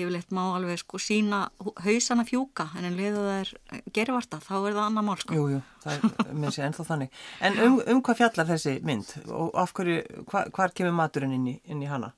[0.00, 1.42] ég vil eitt má alveg sko sína
[1.84, 5.34] hausana fjúka, en en liðu það er gervarta, þá er það annað mál sko.
[5.36, 7.10] Jú, jú, það er með sér ennþá þannig.
[7.44, 9.98] En um, um hvað fjallar þessi mynd og af hverju,
[10.32, 12.14] hva, hvar kemur maturinn inn í, inn í hana?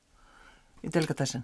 [0.86, 1.42] Í delikatessin?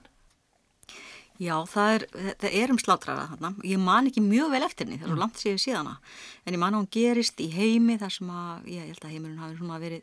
[1.41, 2.03] Já, það er,
[2.43, 5.17] það er um slátrara þarna, ég man ekki mjög vel eftir henni, það er Mm.
[5.17, 5.97] svo langt séu síðana,
[6.45, 9.39] en ég man að hún gerist í heimi þar sem að, ég held að heimurinn
[9.41, 10.03] hafi svona verið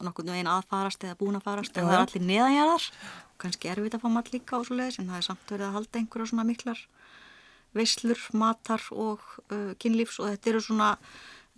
[0.00, 1.82] nokkurnu einn aðfarast eða búin að farast, Já.
[1.84, 2.86] það er allir neðanjarðar,
[3.38, 5.76] kannski erfitt að fá mat líka og svo leiðis, en það er samt verið að
[5.76, 6.80] halda einhverja svona miklar
[7.76, 9.20] veislur, matar og
[9.52, 10.90] uh, kynlífs og þetta eru svona,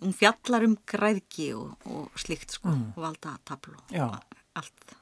[0.03, 2.91] hún fjallar um græðki og, og slíkt sko, Mm.
[2.97, 4.95] og valda tablu og allt, allt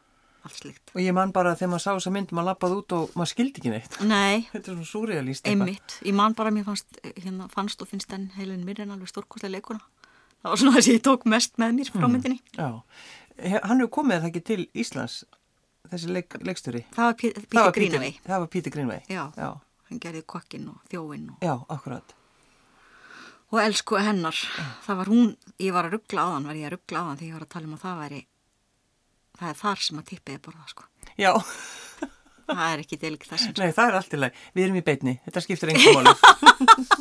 [0.48, 0.92] slíkt.
[0.96, 3.32] Og ég man bara að þegar maður sá þessa mynd, maður lappaði út og maður
[3.34, 3.98] skildi ekki neitt.
[4.08, 5.48] Nei, Þetta er svona súrealist.
[5.52, 8.92] einmitt, ég man bara að mér fannst, hérna, fannst og finnst enn heilin mér en
[8.96, 9.80] alveg stórkostlega leikuna.
[10.40, 12.40] Það var svona þess að ég tók mest með mér frá myndinni.
[12.56, 12.70] Já.
[13.40, 15.18] He- Hann hefur komið það ekki til Íslands,
[15.92, 16.86] þessi leik, leikstjóri.
[16.96, 18.14] Það var Pí- Það Pítur var Grínavei.
[18.26, 19.02] Það var Pítur Grínvei.
[19.10, 19.24] Já.
[19.36, 19.50] Já,
[19.90, 22.16] Hann gerði kokkin og þjóin og, já, akkurat.
[23.52, 24.38] og elsku hennar.
[24.86, 27.18] Það var hún, ég var að ruggla á hann, var ég að ruggla á hann
[27.18, 28.20] þegar ég var að tala um að það væri,
[29.40, 30.90] það er þar sem að tippið er borðað sko.
[31.20, 31.34] Já,
[32.50, 33.52] Það er ekki delik þessum.
[33.62, 34.40] nei, það er allt í lagi.
[34.58, 36.14] Við erum í beitni, þetta skiptir engum máli.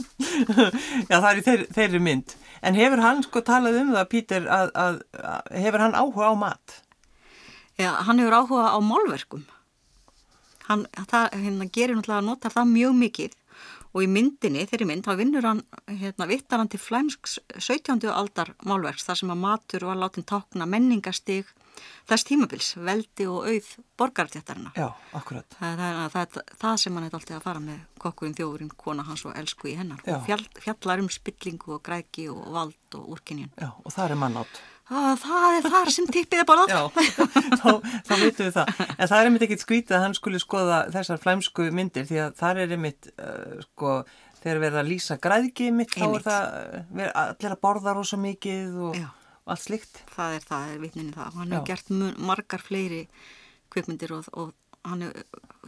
[1.08, 2.34] já, það er í þeir, þeirri mynd.
[2.68, 6.34] En hefur hann sko talað um það, Pítur, að, að, að hefur hann áhuga á
[6.42, 6.74] mat?
[7.80, 9.46] Já, hann hefur áhuga á málverkum.
[10.68, 13.36] Hann það, hérna, gerir náttúrulega að nota það mjög mikið
[13.96, 18.04] og í myndinni, þeirri mynd, þá vinnur hann, hérna, vittar hann til flæmsks 17.
[18.12, 21.48] aldar málverks þar sem að matur var látin tákna menningastig
[22.08, 23.68] þess tímabils, veldi og auð
[24.00, 24.72] borgartjættarina.
[24.78, 25.44] Já, akkurat.
[25.58, 29.04] Það, það, það, það, það sem hann er alltaf að fara með kokkurinn, þjóðurinn, kona
[29.08, 30.00] hans og elsku í hennar.
[30.26, 33.50] Fjall, fjallar um spillingu og græki og vald og úrkynjun.
[33.60, 34.60] Já, og það er mannátt.
[34.88, 36.70] Það, það er þar sem tippið er borðað.
[36.72, 37.10] Já,
[37.60, 37.66] þá,
[38.08, 38.70] þá veitum við það.
[38.96, 42.38] En það er einmitt ekkit skrítið að hann skuli skoða þessar flæmsku myndir því að
[42.40, 43.92] það er einmitt, uh, sko,
[44.40, 46.24] þegar verða að lýsa græðgi mitt, þá er Einmitt.
[46.30, 49.08] það uh, ver- allir að borða rosa mikið og, Já.
[49.48, 50.02] Og allt slikt.
[50.12, 51.36] það er það, er vitninni það.
[51.40, 51.92] Hann hefur gert
[52.28, 53.02] margar fleiri
[53.72, 54.52] kvikmyndir og, og
[54.84, 55.06] hann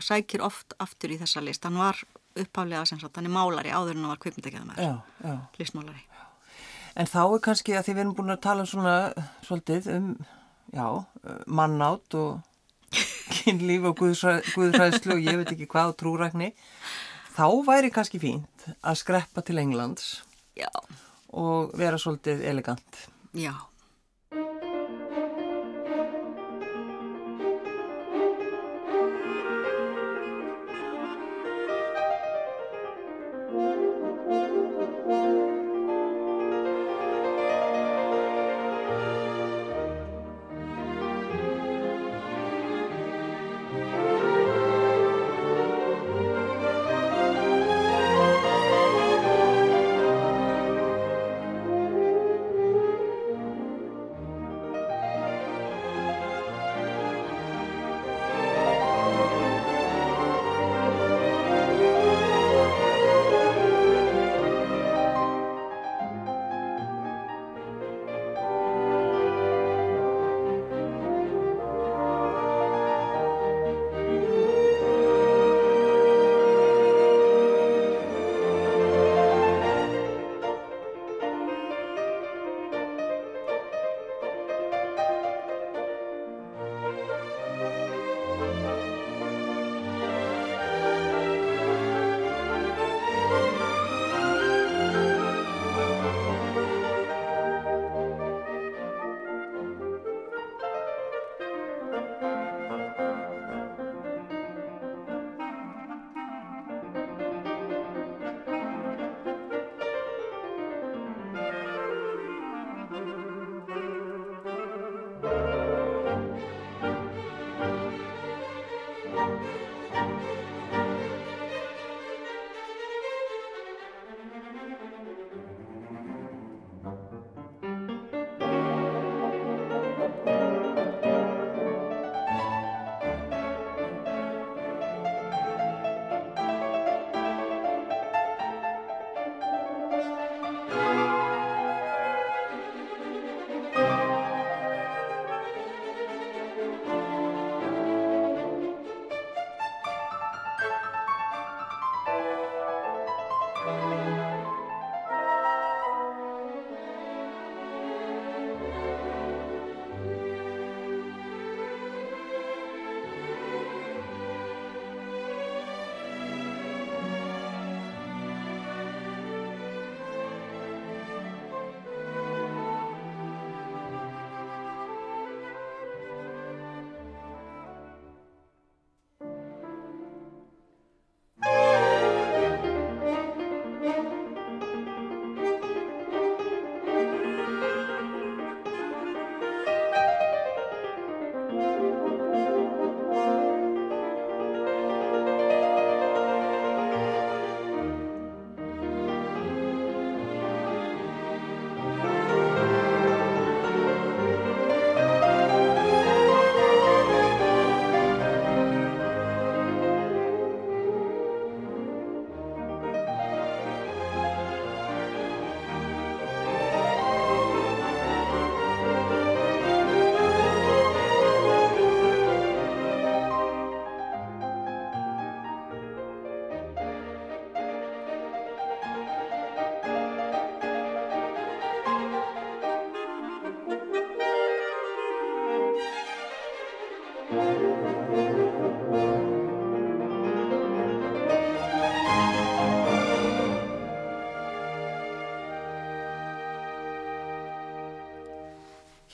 [0.00, 1.64] sækir oft aftur í þessa list.
[1.64, 1.96] Hann var
[2.36, 5.38] sagt, hann er málari áður en hann var kvikmyndagjæðamæður, Já, já.
[5.58, 6.04] listmálari.
[7.00, 8.94] En þá er kannski að því við erum búin að tala svona
[9.46, 10.08] svolítið um,
[10.74, 10.86] já,
[11.46, 12.40] mannátt og
[13.40, 16.50] kynlíf og guðfræðslu og ég veit ekki hvað og trúrækni.
[17.36, 20.20] Þá væri kannski fínt að skreppa til Englands
[20.58, 20.68] Já,
[21.32, 23.04] og vera svolítið elegant.
[23.32, 23.54] já.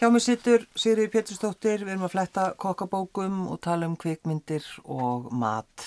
[0.06, 5.32] Hjá mig sittur Sigriði Pétursdóttir, við erum að fletta kokkabókum og tala um kvikmyndir og
[5.34, 5.82] mat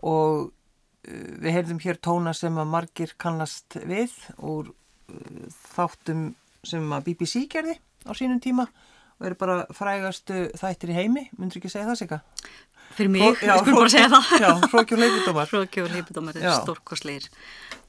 [0.00, 6.24] og uh, við heyrðum hér tóna sem að margir kannast við og uh, þáttum
[6.64, 7.76] sem að BBC gerði
[8.08, 12.08] á sínum tíma og eru bara frægastu þættir í heimi, myndur ekki segja það sig
[12.08, 12.52] eitthvað?
[12.96, 14.36] Fyrir mig, Ró, já, ég skulle bara segja það.
[14.40, 15.50] Já, Hrókjón Leipidómar.
[15.52, 17.28] Hrókjón Leipidómar er stórkosleir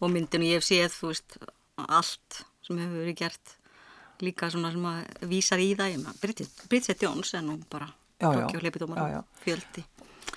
[0.01, 1.43] og myndinu ég hef séð, þú veist,
[1.85, 3.61] allt sem hefur verið gert
[4.23, 6.07] líka svona sem að vísar í það
[6.69, 7.89] Bridget Jones en nú bara
[8.21, 9.83] Rokki og Leipidómar fjöldi.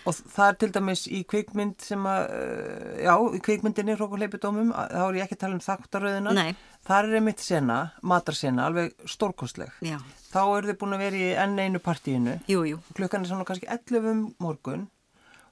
[0.09, 4.23] Og það er til dæmis í kvikmynd sem að eh, já, í kvikmyndinni Rokki og
[4.23, 6.35] Leipidómum þá er ég ekki að tala um þáttaröðina.
[6.37, 6.53] Nei.
[6.87, 9.73] það er einmitt sena, matarsena alveg stórkostleg.
[9.85, 9.99] Já.
[10.33, 12.39] þá eru þið búin að vera í enn einu partíinu.
[12.51, 12.81] Jú, jú.
[12.99, 14.87] klukkan er svona kannski 11 um morgun.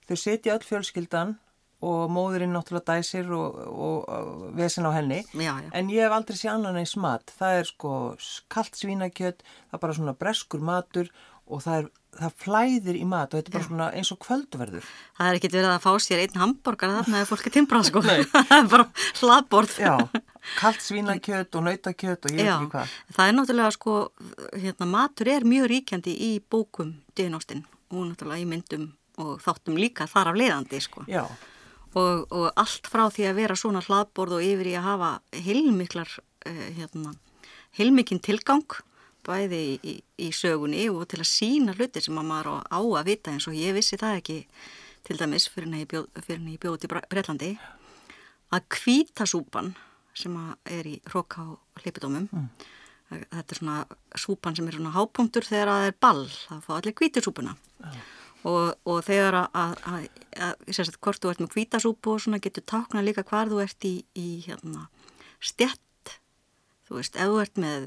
[0.07, 1.37] Þau setja öll fjölskyldan
[1.85, 5.21] og móðurinn náttúrulega dæsir og, og, og vesen á henni.
[5.37, 5.71] Já, já.
[5.77, 7.33] en ég hef aldrei séð annan eins mat.
[7.37, 7.93] Það er sko
[8.53, 11.11] kallt svínakjött það er bara svona breskur matur
[11.47, 14.89] og það, er, það flæðir í mat og þetta er bara svona eins og kvöldverður.
[15.19, 18.03] Það er ekkit verið að fá sér einn hambúrgar þarna eða fólki timbrað sko.
[18.07, 18.89] Það er bara
[19.21, 19.79] hlaðborð.
[20.57, 22.95] Kallt svínakjött og nautakjött og ég veit ekki hvað.
[23.19, 23.97] Það er náttúrulega sko
[24.55, 28.89] hérna, matur er mjög ríkjandi í bókum dynastinn og náttúrulega í myndum
[29.21, 31.05] og þáttum líka þar af leiðandi sko.
[31.11, 31.27] Já
[31.97, 35.11] og, og allt frá því að vera svona hlaðborð og yfir í að hafa
[35.47, 37.15] heilmiklar uh, hérna,
[37.79, 38.67] heilmikinn tilgang
[39.27, 39.95] bæði í, í,
[40.27, 43.57] í sögunni og til að sína hluti sem að maður á að vita eins og
[43.59, 44.39] ég vissi það ekki
[45.07, 45.81] til dæmis fyrir en
[46.53, 47.53] ég bjóði til Breitlandi
[48.55, 49.73] að kvítasúpan
[50.17, 50.37] sem
[50.71, 52.47] er í hróka og hlipidómum mm.
[53.11, 53.81] þetta er svona
[54.15, 57.99] súpan sem er svona hápunktur þegar það er ball það fá allir kvítusúpuna mm
[58.47, 60.07] og, og þegar að, að, að,
[60.85, 63.97] að hvort þú ert með kvítasúpu og svona getur tákna líka hvar þú ert í,
[64.15, 64.87] í hérna,
[65.43, 65.83] stjett
[66.87, 67.87] þú veist, ef þú ert með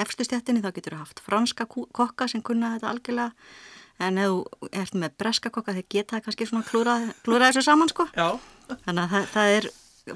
[0.00, 3.48] efstu stjettinni þá getur þú haft franska kokka sem kunna þetta algjörlega.
[4.06, 7.92] En ef þú ert með breska kokka þeir geta kannski svona klúra, klúra þessu saman
[7.92, 8.08] sko.
[8.16, 8.36] Já.
[8.84, 9.68] þannig að það, það er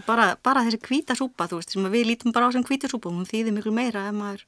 [0.06, 3.56] bara, bara þessi kvítasúpa þú veist, sem við lítum bara á sem kvítasúpa hún þýðir
[3.56, 4.46] miklu meira ef maður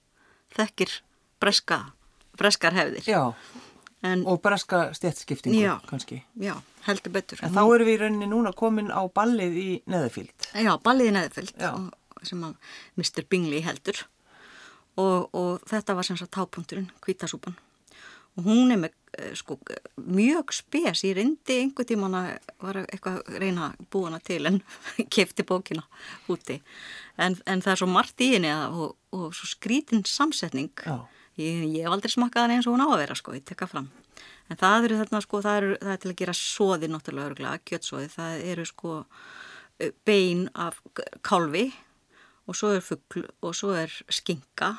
[0.57, 0.97] þekkir
[1.41, 1.81] breska
[2.41, 3.09] breskar hefðir.
[3.09, 3.23] Já
[4.03, 6.25] En, og braska stjætskiptingu kannski.
[6.43, 6.57] Já,
[6.89, 7.39] heldur betur.
[7.47, 10.49] En þá erum við í rauninni núna komin á ballið í Neðafíld.
[10.59, 11.53] Já, ballið í Neðafíld
[12.27, 12.57] sem að
[12.99, 13.27] Mr.
[13.31, 14.01] Bingley heldur
[14.99, 17.55] og, og þetta var sem sagt tápunkturinn, kvítasúpan.
[18.39, 19.59] Og hún er með eh, sko,
[20.03, 22.29] mjög spes, ég reyndi einhver tíman að
[22.65, 24.63] var eitthvað reyna búana til en
[25.15, 25.87] kefti bókina
[26.33, 26.59] úti.
[27.23, 30.75] En, en það er svo margt í henni og, og svo skrítin samsetning.
[30.83, 31.05] Já
[31.41, 33.69] Ég, ég hef aldrei smakað hann eins og hún á að vera sko, ég tekka
[33.71, 33.89] fram.
[34.51, 37.63] En það eru þarna sko, það, eru, það er til að gera soði náttúrulega örgulega,
[37.71, 38.99] kjötsóði, það eru sko
[40.05, 40.79] bein af
[41.25, 41.71] kálvi
[42.47, 44.75] og svo er fuggl og svo er skinka,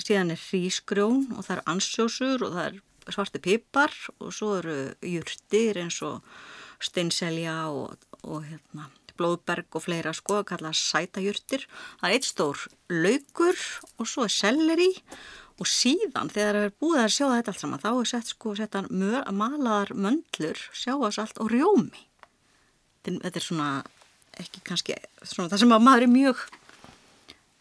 [0.00, 4.76] síðan er hrísgrjón og það er ansjósur og það er svarti pipar og svo eru
[5.04, 6.24] júrtir eins og
[6.82, 11.68] steinselja og, og hérna, blóðberg og fleira sko að kalla sætajurtir.
[12.00, 13.60] Það er eitt stór laukur
[14.00, 17.82] og svo er selleri og síðan þegar það er búið að sjá þetta allt saman
[17.84, 22.04] þá er sett sko setta malaðar möndlur sjáasalt og rjómi.
[23.04, 23.70] Þetta er svona
[24.40, 26.44] ekki kannski svona það sem að maður er mjög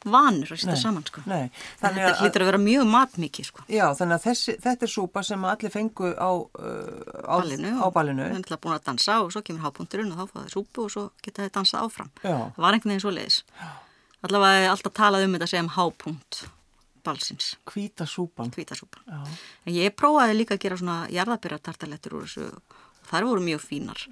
[0.04, 1.22] vanur að setja saman sko.
[1.30, 1.46] nei,
[1.80, 3.64] þetta hlýtur að vera mjög matmikið sko.
[3.72, 7.88] Já þannig að þessi, þetta er súpa sem allir fengu á, uh, á ballinu, á
[7.94, 8.26] ballinu.
[8.26, 10.84] og það er búin að dansa og svo kemur hápunturinn og þá fóða það súpu
[10.84, 12.12] og svo geta það dansað áfram.
[12.20, 12.36] Já.
[12.58, 13.40] það var einhvern veginn svo leiðis
[14.24, 16.44] allavega alltaf talað um þetta sem hápunt
[17.04, 17.54] balsins.
[17.70, 18.52] Kvítasúpan.
[18.54, 19.04] Kvítasúpan.
[19.66, 24.08] En ég prófaði líka að gera svona jarðabyrjartartalettur úr þessu og þar voru mjög fínar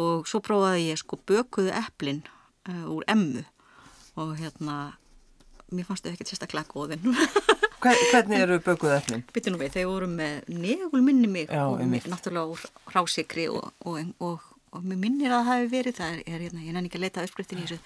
[0.00, 2.22] og svo prófaði ég sko bökuðu eplin
[2.68, 3.44] uh, úr emmu
[4.20, 4.76] og hérna,
[5.72, 7.04] mér fannst þau ekkert sérstaklega góðinn.
[7.80, 9.22] Hvernig eru bökuðu eplin?
[9.32, 13.70] Bytti nú við, þeir voru með negul minni mig Já, og náttúrulega úr rásikri og,
[13.88, 16.90] og, og, og mér minnir að það hefur verið, það er, er hérna, ég nenni
[16.90, 17.80] ekki að leita uppskriftin í þessu,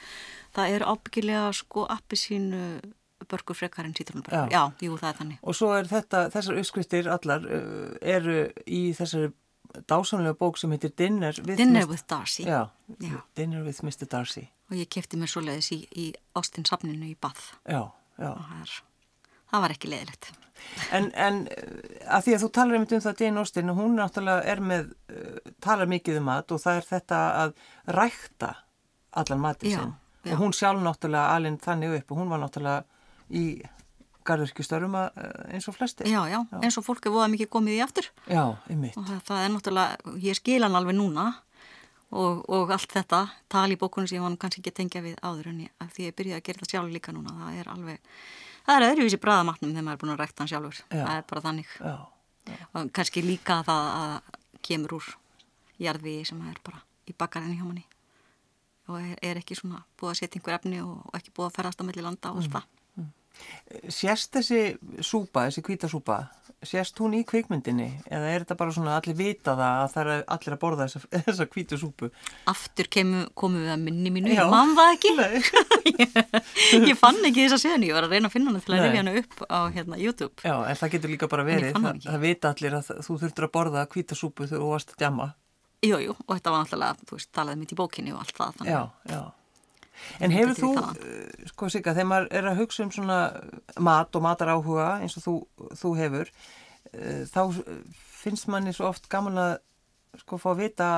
[0.57, 2.65] það er ábyggilega sko appi sínu
[3.31, 4.51] börgur frekar en sítrónubörgur.
[4.53, 4.53] Já.
[4.53, 5.41] Já, jú, það er þannig.
[5.43, 9.33] Og svo er þetta, þessar uppskriftir allar uh, eru í þessari
[9.91, 12.47] dásamlega bók sem heitir Dinner with, Dinner with Darcy.
[12.47, 12.71] Já,
[13.01, 14.07] Já, Dinner with Mr.
[14.11, 14.49] Darcy.
[14.71, 16.07] Og ég kefti mér svo leiðis í, í
[16.39, 17.55] Austin safninu í Bath.
[17.67, 18.31] Já, já.
[18.31, 18.75] Það, er,
[19.51, 20.31] það var ekki leiðilegt.
[20.97, 21.43] En, en
[22.09, 25.91] að því að þú talar um það Jane Austen, hún náttúrulega er með, uh, talar
[25.91, 27.55] mikið um mat og það er þetta að
[27.99, 28.55] rækta
[29.21, 29.95] allan matið sinn.
[30.25, 32.94] Og hún sjálf náttúrulega alveg þannig upp og hún var náttúrulega
[33.31, 33.45] í
[34.25, 36.07] garðurkjustörfum eins og flesti.
[36.09, 38.09] Já, já, já, eins og fólk er voða mikið komið í aftur.
[38.25, 38.97] Já, einmitt.
[38.97, 41.27] Og það, það er náttúrulega, ég skil hann alveg núna
[42.15, 43.21] og, og allt þetta,
[43.53, 46.17] tali í bókunum sem ég var kannski ekki tengja við áður en ég, því ég
[46.17, 48.23] byrjaði að gera þetta sjálf líka núna, það er alveg,
[48.65, 51.03] það er öðruvísi bræðamatnum þegar maður er búin að rækta hann sjálfur, já.
[51.03, 51.75] það er bara þannig.
[51.81, 51.95] Já.
[52.71, 55.11] Og kannski líka það að kemur úr
[55.81, 57.85] jarðviði sem er bara í bakarinn hjá manni
[58.89, 61.57] og er, er ekki svona búið að setja einhver efni og, og ekki búið að
[61.59, 62.67] ferast á melli landa og allt það.
[63.93, 64.59] Sérst þessi
[65.05, 66.19] súpa, þessi kvítasúpa,
[66.65, 70.23] sérst hún í kvikmyndinni eða er þetta bara svona allir vita það að það er
[70.37, 72.11] allir að borða þessa, þessa kvítasúpu?
[72.53, 75.13] Aftur kemu, komum við að minni mínu, ég mann það ekki.
[75.93, 76.19] ég,
[76.91, 79.05] ég fann ekki þessa séðan, ég var að reyna að finna hana til að rifja
[79.05, 80.35] hana upp á hérna, YouTube.
[80.41, 83.55] Já, en það getur líka bara verið, það, það vita allir að þú þurftur að
[83.59, 85.31] borða kvítasúpu þegar þú varst að djama.
[85.85, 88.69] Jú, jú, og þetta var náttúrulega, þú veist, talaði mitt í bókinni og allt það.
[88.71, 89.23] Já, já.
[90.25, 93.19] En hefur þú, uh, sko Sigga, þegar maður er að hugsa um svona
[93.79, 95.37] mat og matar áhuga eins og þú,
[95.81, 96.35] þú hefur,
[96.93, 97.43] uh, þá
[98.25, 99.57] finnst manni svo oft gaman að
[100.25, 100.91] sko fá að vita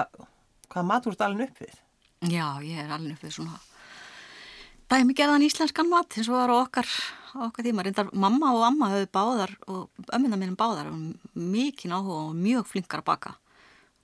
[0.72, 1.80] hvað mat þú ert alveg upp við.
[2.26, 3.60] Já, ég er alveg upp við svona
[4.90, 6.86] dæmi gerðan íslenskan mat eins og var okkar,
[7.48, 7.82] okkar tíma.
[7.82, 10.92] Reyndar mamma og amma höfðu báðar og ömmina mínum báðar
[11.34, 13.34] mikið áhuga og mjög flinkar að baka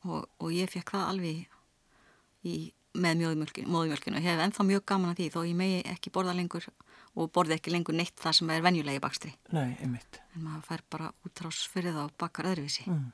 [0.03, 1.45] og, og ég fekk það alveg
[2.43, 2.57] í,
[2.93, 6.67] með móðumjölkinu og hef ennþá mjög gaman að því þó ég megi ekki borða lengur
[7.13, 9.33] og borði ekki lengur neitt það sem er venjulegi bakstri.
[9.53, 10.21] Nei, einmitt.
[10.37, 12.87] En maður fær bara útrás fyrir það og bakar öðruvísi.
[12.89, 13.11] Mm.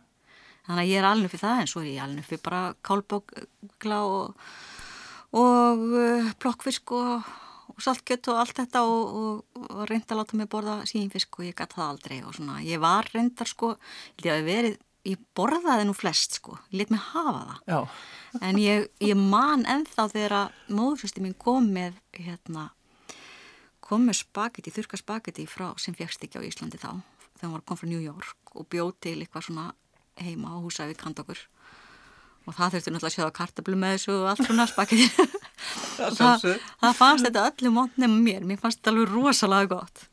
[0.69, 4.01] þannig að ég er alveg fyrir það en svo er ég alveg fyrir bara kálbókla
[4.05, 4.49] og,
[5.41, 7.31] og uh, plokkfisk og,
[7.73, 11.57] og saltkjött og allt þetta og, og reynda að láta mig borða sínfisk og ég
[11.57, 13.75] gæti það aldrei og svona ég var reyndar sko,
[14.21, 17.61] ég hef verið ég borðaði nú flest sko, ég let mig hafa það.
[17.67, 17.79] Já.
[18.49, 22.69] en ég, ég man ennþá þegar móðurfyrsti mín kom með hérna,
[23.85, 27.01] kom með spagetti, þurka spagetti frá sem fjækst ekki á Íslandi þá.
[27.39, 29.71] Þegar hann var kom frá New York og bjóð til eitthvað svona
[30.19, 31.41] heima á húsæfi kandokur
[32.49, 35.09] og það þurfti náttúrulega að sjóða kartablu með þessu og allt svona spagetti
[36.19, 36.47] það,
[36.81, 40.07] það fannst þetta öllu mót nefnum mér, mér fannst þetta alveg rosalega gott.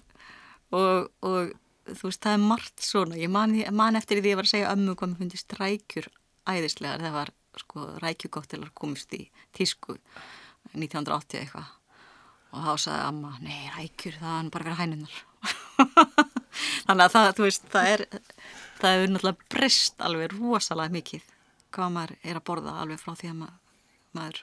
[0.76, 1.54] Og, og
[1.92, 3.20] þú veist, það er margt svona.
[3.20, 6.10] Ég man, man eftir því að ég var að segja ömmu hvað mér fundist rækjur
[6.50, 7.04] æðislegar.
[7.04, 9.24] Þegar var sko rækjugóttilar komist í
[9.56, 9.98] tísku
[10.74, 11.72] 1980 eitthvað.
[12.56, 15.24] Og þá sagði amma, nei rækjur það er bara verið hænunar
[16.88, 18.04] þannig að það, þú veist, það er
[18.80, 21.32] það er náttúrulega breyst alveg rosalega mikið
[21.76, 23.42] hvað maður er að borða alveg frá því að
[24.16, 24.42] maður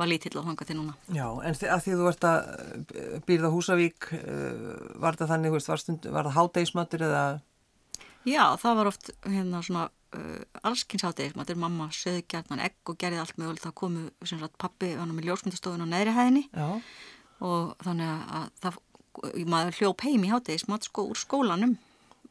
[0.00, 0.96] var lítill á hanga til núna.
[1.12, 2.50] Já, en að því þú vart að
[2.96, 4.66] eh, býrða Húsavík, eh,
[5.02, 7.24] var það þannig, var, það hátdeismatur eða?
[8.28, 13.22] Já, það var oft hérna svona uh, allskynns hátdeismatur, mamma söði gætnan egg og gerði
[13.22, 16.68] allt með og það komu sem sagt pappi hann með ljósmyndastofun á neðri hæðinni Já.
[17.40, 18.76] og þannig að það,
[19.54, 21.78] maður hljóp heim í hátdeismat sko úr skólanum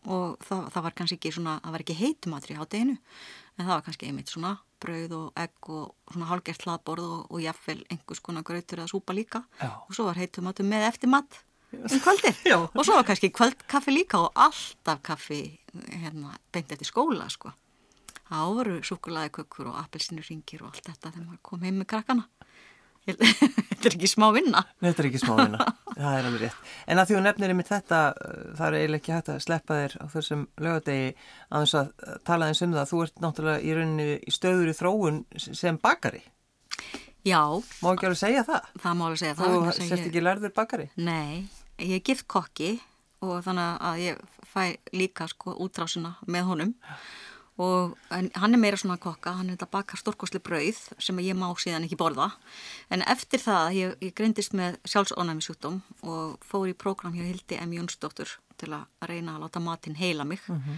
[0.07, 3.73] og það, það var kannski ekki svona, það var ekki heitumatri í hátdeinu en það
[3.73, 8.23] var kannski einmitt svona brauð og egg og svona hálgert hlaðborð og, og jafnvel einhvers
[8.23, 9.43] konar grautur eða súpa líka.
[9.59, 9.71] Já.
[9.75, 11.41] og svo var heitumatu með eftirmatt
[11.75, 17.27] um kvöldir og svo var kannski kvöldkaffi líka og alltaf kaffi hérna beint eftir skóla
[17.29, 17.51] sko.
[18.29, 21.91] Það voru súkulaði kökkur og appelsinur ringir og allt þetta þegar maður kom heim með
[21.93, 22.27] krakkana
[23.69, 24.63] þetta er ekki smá vinna.
[24.83, 26.71] Þetta er ekki smá vinna, það er alveg rétt.
[26.89, 29.79] En að því að nefnir einmitt þetta uh, það er eiginlega ekki hægt að sleppa
[29.79, 31.13] þér á þessum lögadegi
[31.49, 32.91] að þess að tala eins um það.
[32.91, 36.23] Þú ert náttúrulega í rauninni í stöður í þróun sem bakari.
[37.27, 37.41] Já.
[37.83, 38.69] Má ekki alveg segja það?
[38.79, 40.05] Það má alveg segja það þú sért ég...
[40.09, 40.87] ekki lærður bakari?
[40.99, 41.47] Nei,
[41.81, 42.77] ég er gift kokki
[43.25, 44.61] og þannig að ég fæ
[44.95, 46.71] líka sko útrásuna með honum
[47.59, 51.47] og hann er meira svona kokka, hann er þetta bakar stórkosli brauð sem ég má
[51.59, 52.29] síðan ekki borða
[52.89, 57.75] en eftir það, ég, ég greindist með sjálfsónæmisjúkdóm og fór í prógram hjá Hildi M.
[57.75, 60.77] Jónsdóttur til að reyna að láta matinn heila mig mm -hmm.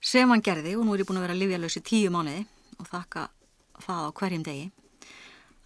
[0.00, 2.46] sem hann gerði og nú er ég búin að vera livjalös í tíu mánuði
[2.78, 3.28] og þakka
[3.86, 4.70] það á hverjum degi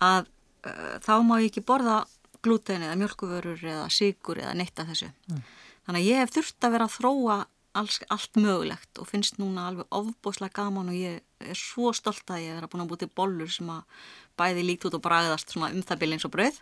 [0.01, 0.27] að
[0.67, 2.07] uh, þá má ég ekki borða
[2.43, 5.43] glúten eða mjölkuvörur eða sigur eða neitt af þessu mm.
[5.87, 7.47] þannig að ég hef þurft að vera að þróa
[7.79, 12.45] alls, allt mögulegt og finnst núna alveg ofbóslega gaman og ég er svo stolt að
[12.45, 14.05] ég er að búin að búti bollur sem að
[14.41, 16.61] bæði líkt út og bræðast svona um það eins og brauð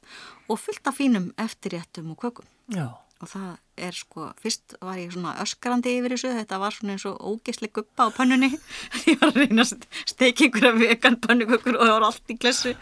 [0.49, 2.49] og fullt af fínum eftirréttum og kökum.
[2.75, 2.89] Já.
[3.19, 7.07] Og það er sko, fyrst var ég svona öskrandi yfir þessu, þetta var svona eins
[7.11, 8.53] og ógeðsleg guppa á pannunni,
[9.11, 12.77] ég var að reyna að steki af vegan pannukökur og það var allt í klessu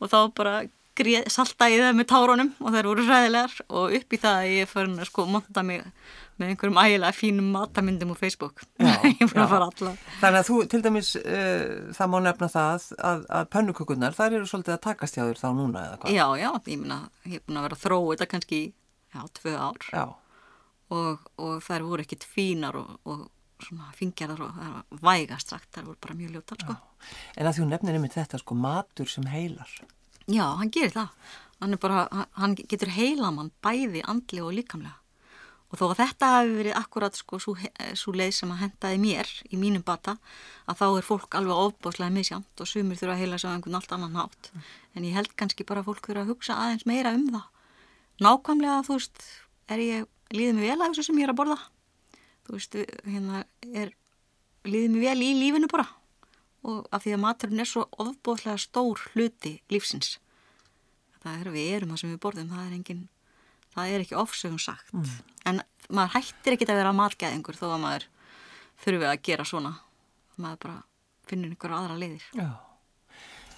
[0.00, 0.56] og þá bara
[1.28, 4.94] salta ég það með tárunum og það eru ræðilegar og upp í það ég fyrir
[4.96, 5.84] að sko monta mig
[6.36, 8.64] með einhverjum ægilega fínum matamyndum úr Facebook
[9.32, 14.50] þannig að þú til dæmis uh, það má nefna það að, að pönnukökurnar þar eru
[14.50, 17.46] svolítið að takast hjá þér þá núna eða hvað já já, ég, myna, ég er
[17.46, 20.04] búin að vera þróa þetta kannski já, tvö ár já.
[20.98, 23.26] og, og þær voru ekkit fínar og, og
[23.62, 26.76] svona fingjarðar og það var vægast sagt, þær voru bara mjög ljótar sko.
[27.36, 29.72] En að þú nefnir einmitt þetta sko, matur sem heilar.
[30.26, 31.32] Já, hann gerir það.
[31.62, 34.98] Hann, bara, hann- getur heilamann bæði andli og líkamlega.
[35.66, 39.58] Og þó að þetta hafi verið akkurat sko svo leið sem að hendaði mér í
[39.58, 40.14] mínum bata
[40.70, 43.78] að þá er fólk alveg ofbáslega misjant og sumir þurfa að heila sig á einhvern
[43.80, 44.50] allt annan hátt.
[44.94, 47.50] En ég held kannski bara að fólk þurfa að hugsa aðeins meira um það.
[48.22, 49.26] Nákvæmlega, þú veist,
[49.66, 51.58] er ég, líðið mig vel af þessu sem ég er að borða?
[52.46, 53.42] Þú veist, hérna
[53.74, 53.90] er,
[54.70, 55.88] líðið mig vel í lífinu bara
[56.66, 60.16] og af því að maturinn er svo ofbóðslega stór hluti lífsins
[61.22, 63.02] það er við erum það sem við borðum það er engin,
[63.76, 64.92] það er ekki ofsögum sagt.
[65.46, 65.62] En
[65.92, 68.06] maður hættir ekki að vera matgæðingur þó að maður
[68.84, 69.74] þurfi að gera svona.
[70.36, 70.78] Maður bara
[71.26, 72.24] finnir einhverja aðra leiðir.
[72.36, 72.48] Já.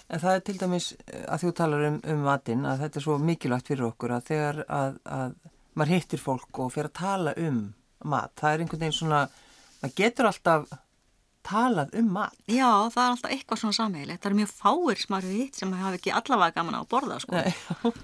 [0.09, 3.05] En það er til dæmis eh, að þú talar um, um matinn að þetta er
[3.05, 5.35] svo mikilvægt fyrir okkur að þegar að, að
[5.77, 7.59] maður hittir fólk og fer að tala um
[8.09, 9.19] mat, það er einhvern veginn svona,
[9.83, 10.65] maður getur alltaf
[11.45, 12.35] talað um mat.
[12.51, 15.97] Já, það er alltaf eitthvað svona sammeilegt það er mjög fáir smarfið hitt sem hafa
[15.99, 17.35] ekki allavega gaman á að borða sko.
[17.35, 17.53] Nei,
[17.87, 17.99] og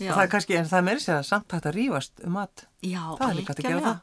[0.00, 0.10] Já.
[0.12, 2.66] það er kannski, en það er meiri sér að samt hægt að rífast um mat.
[2.86, 3.96] Já, Það er líka að gera algjörlega.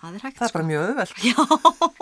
[0.00, 1.22] Það er hægt Það er bara mjög auðvelt.
[1.26, 1.34] Já,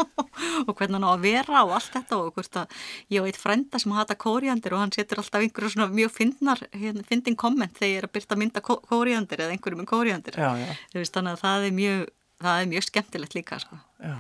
[0.69, 2.75] og hvernig hann á að vera og allt þetta og hvort að
[3.15, 6.63] ég á eitt frænda sem hata kóriandir og hann setur alltaf einhverju svona mjög fyndnar,
[6.77, 10.37] hérna, fyndin komment þegar ég er að byrta mynda kóriandir eða einhverju með kóriandir.
[10.39, 12.05] Já, já, Veist, það er mjög,
[12.45, 13.81] það er mjög skemmtilegt líka, sko.
[14.05, 14.19] já.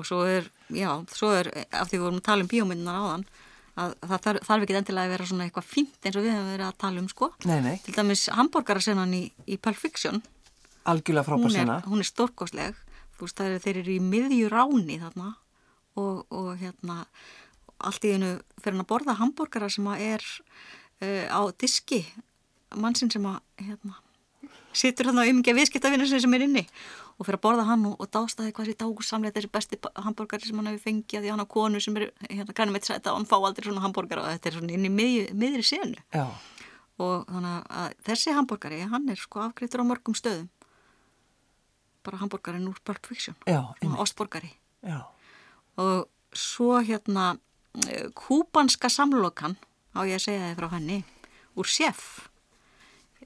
[0.00, 3.24] Og svo er, já, svo er, af því við vorum að tala um bíómyndunar áðan,
[3.80, 6.48] að það þarf, þarf ekki endilega að vera svona eitthvað fínt eins og við hefum
[6.54, 7.30] verið að tala um, sko.
[7.48, 10.22] Nei, nei, Til dæmis hambúrgarasennan í, í Pulp Fiction,
[10.88, 12.80] algjörlega frábær hún er, er stórkostleg.
[13.16, 15.34] Þú veist það er þeir eru í miðju ráni þarna.
[16.00, 17.02] Og, og hérna
[17.82, 20.26] allt í einu fyrir hann að borða hambúrgara sem að er
[21.02, 22.04] uh, á diski
[22.78, 23.96] mannsinn sem að hérna,
[24.76, 26.64] situr þarna um ekki að viðskiptavinna sem er inni
[27.20, 30.56] og fyrir að borða hann og, og dástaði hvað sér dágsamlega þessi besti hambúrgari sem
[30.56, 33.28] hann hefur fengið því hann á konu sem er hérna grænum eitt sæta og hann
[33.28, 36.00] fá aldrei svona hambúrgara og þetta er svona inn í miðju, miðri senu.
[36.16, 36.24] Já,
[37.00, 40.48] og þannig að þessi hambúrgari hann er sko afgreiftur á mörgum stöðum.
[42.08, 43.36] Bara hambúrgarinn úr Pulp Fiction.
[44.00, 44.54] Ostborgari.
[44.80, 45.04] Já,
[45.76, 47.34] og svo hérna
[47.84, 49.58] eh, kúbanska samlokan
[49.92, 50.98] á ég að segja þið frá henni
[51.58, 51.68] úr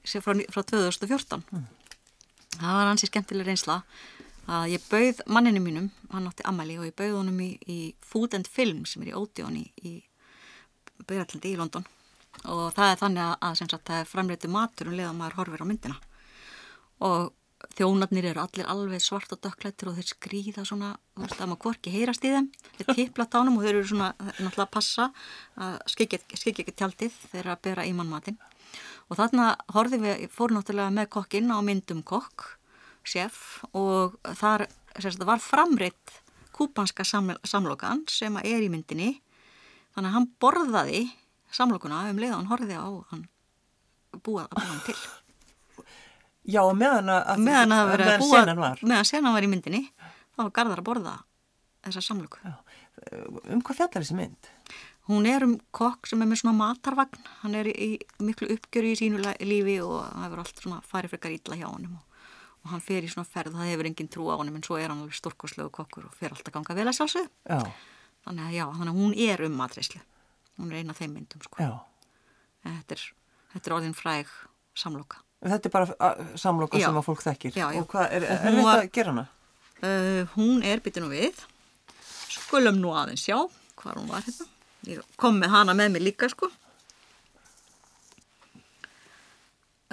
[0.03, 1.45] sem frá, frá 2014
[2.59, 3.81] það var hansi skemmtileg reynsla
[4.45, 8.35] að ég bauð manninu mínum hann átti ammæli og ég bauð honum í, í Food
[8.37, 9.95] and Film sem er í Odeon í, í
[11.05, 11.87] Böðarlandi í London.
[12.51, 15.37] Og það er þannig að, að sagt, það er framleitu matur um leið að maður
[15.39, 15.97] horfir á myndina.
[17.05, 17.33] Og
[17.75, 21.61] þjónarnir eru allir alveg svart og dökklættir og þeir skrýða svona, þú veist, að maður
[21.65, 22.49] hvorki heyrast í þeim.
[22.77, 25.07] Þeir tippla tánum og þeir eru svona náttúrulega að passa
[25.55, 28.37] að skikja ekki tjaldið eru að bera í mannmatin
[29.09, 32.55] og þarna horfðum við, fór náttúrulega með kokkinn á myndum kokk
[33.05, 34.65] chef og þar
[34.97, 36.21] sérst, var framreitt
[36.55, 39.11] kúpanska saml samlokan sem er í myndinni
[39.95, 41.03] þannig að hann borðaði
[41.53, 43.23] samlokuna um leið og hann horfði á hann
[44.25, 44.97] búað að búa hann til
[46.45, 48.83] já, meðan að, meðan að verið að búa senan var.
[48.85, 49.83] meðan senan var í myndinni
[50.35, 51.15] þá var Garðar að borða
[51.85, 52.55] þessa samlöku Já.
[53.51, 54.47] Um hvað fjallar þessi mynd?
[55.09, 57.89] Hún er um kokk sem er með svona matarvagn hann er í
[58.25, 61.97] miklu uppgjöru í sínu lífi og það hefur allt svona farið frekar illa hjá honum
[61.99, 62.21] og,
[62.63, 64.89] og hann fer í svona ferð það hefur engin trú á honum en svo er
[64.89, 67.61] hann alveg stórkoslegu kokkur og fer alltaf ganga vel að sjálfsög Já,
[68.25, 70.01] þannig að já, þannig að hún er um matreyslu
[70.57, 71.69] hún er eina af þeim myndum sko
[72.65, 73.05] þetta er,
[73.53, 74.33] þetta er orðin fræg
[74.75, 76.87] samloka Þetta er bara samloka Já.
[76.87, 77.51] sem að fólk þekkir.
[77.59, 77.81] Já, já.
[77.83, 79.25] Og hvað, er, er þetta að gera hana?
[79.83, 81.41] Uh, hún er byttin og við
[82.31, 83.35] skulum nú aðeins sjá
[83.77, 84.47] hvað hún var hérna
[84.89, 86.49] ég kom með hana með mér líka sko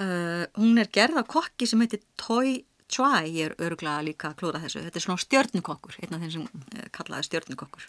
[0.01, 2.61] uh, hún er gerð af kokki sem heitir Toy
[2.93, 6.35] Chai ég er öruglega líka að klúra þessu þetta er svona stjörnukokkur einn af þeim
[6.37, 7.89] sem uh, kallaði stjörnukokkur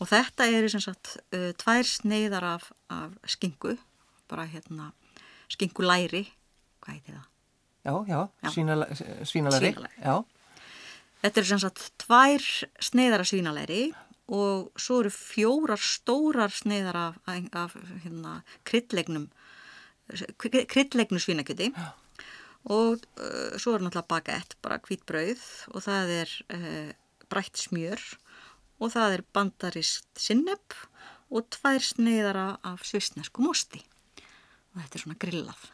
[0.00, 3.76] og þetta eru sem sagt uh, tvær sneiðar af, af skingu
[4.30, 4.92] bara hérna
[5.52, 6.26] skingulæri
[6.84, 7.30] hvað heitir það?
[7.84, 8.48] Já, já, Já.
[8.48, 8.86] Svínala,
[9.28, 9.68] svínalari.
[9.74, 9.98] Svínalæri.
[10.00, 10.24] Já,
[11.24, 12.42] Þetta er sem sagt tvær
[12.84, 13.82] sneiðar af svínalæri
[14.32, 17.16] og svo eru fjórar stórar sneiðar af,
[17.52, 19.28] af hérna, kryddlegnum
[20.38, 21.70] kryddlegnu svínakjöti.
[22.72, 26.92] Og uh, svo er náttúrulega bakett, bara hvít brauð og það er uh,
[27.28, 28.00] brætt smjör
[28.80, 30.76] og það er bandarist sinneb
[31.28, 33.82] og tvær sneiðar af, svissnesku mosti
[34.72, 35.66] og þetta er svona grillað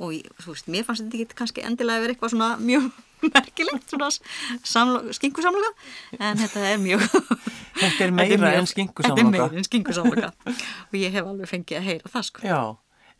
[0.00, 2.90] og, ég- þú veist, mér fannst þetta ekki kannski endilega vera eitthvað svona mjög
[3.34, 4.08] merkilegt svona
[4.64, 5.70] samlo, skinkusamloka
[6.18, 7.02] en þetta er mjög
[7.80, 9.16] Þetta er meira mjög- en skinkusamloka.
[9.16, 10.30] Þetta er meira en skinkusamloka
[10.90, 12.60] og ég hef alveg fengið að heyra það sko já.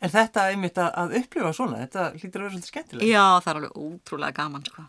[0.01, 3.05] En þetta einmitt að, að upplifa svona, þetta hlýtur að vera svolítið skemmtilegt.
[3.11, 4.87] Já, það er alveg ótrúlega gaman sko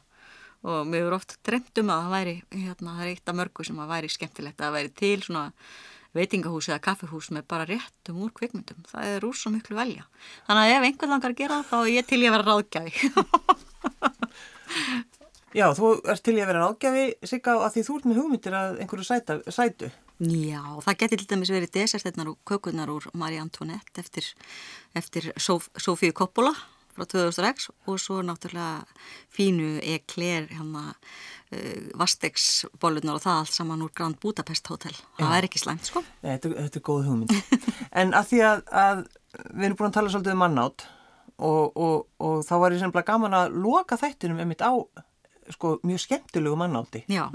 [0.63, 3.65] og mér hefur oft dremt um að það væri hérna, það er eitt af mörgu
[3.67, 5.43] sem að væri skemmtilegt að væri til svona
[6.17, 8.81] veitingahús eða kaffihús með bara réttum úr kvikmyndum.
[8.91, 10.05] Það er úr svo miklu velja.
[10.49, 12.49] Þannig að ef einhvern langar að gera það þá er ég til ég að vera
[12.51, 12.93] ráðgjafi.
[15.53, 18.55] Já, þú ert til ég að vera ráðgjafi Sigga að því þú ert með hugmyndir
[18.57, 19.89] að einhverju sæta, sætu.
[20.23, 24.25] Já, það getur til dæmis verið desertetnar og kökurnar úr Marie Antoinette eftir,
[24.97, 26.53] eftir Sof Sofíu Coppola
[26.93, 28.85] frá 2006 og svo náttúrulega
[29.33, 30.93] fínu ekler hérna
[31.53, 34.97] uh, vastegsbólurnar og það allt saman úr Grand Budapest Hotel.
[35.21, 36.05] Það er ekki slæmt sko.
[36.25, 37.37] Nei, þetta, þetta er góð hugmynd.
[38.03, 39.07] en að því að, að
[39.53, 40.87] við erum búin að tala svolítið um mannátt
[41.43, 44.73] og, og, og þá var ég sem bara gaman að loka þættinum einmitt á
[45.51, 47.05] sko mjög skemmtilegu mannátti.
[47.09, 47.31] Já,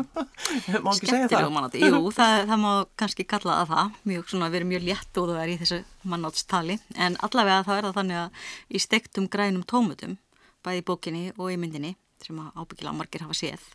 [0.99, 1.81] skemmtilegu mannátti.
[1.83, 3.97] Jú, það, það má kannski kalla að það.
[4.11, 5.79] Mjög svona, við erum mjög létt og það er í þessu
[6.13, 6.77] mannáttstali.
[6.95, 10.17] En allavega það er það þannig að í stektum grænum tómutum,
[10.65, 13.67] bæði bókinni og í myndinni, sem ábyggilega margir hafa séð,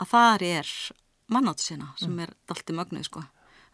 [0.00, 0.72] að það er
[1.30, 2.24] mannáttsina sem mm.
[2.24, 3.24] er dalti mögnuð, sko.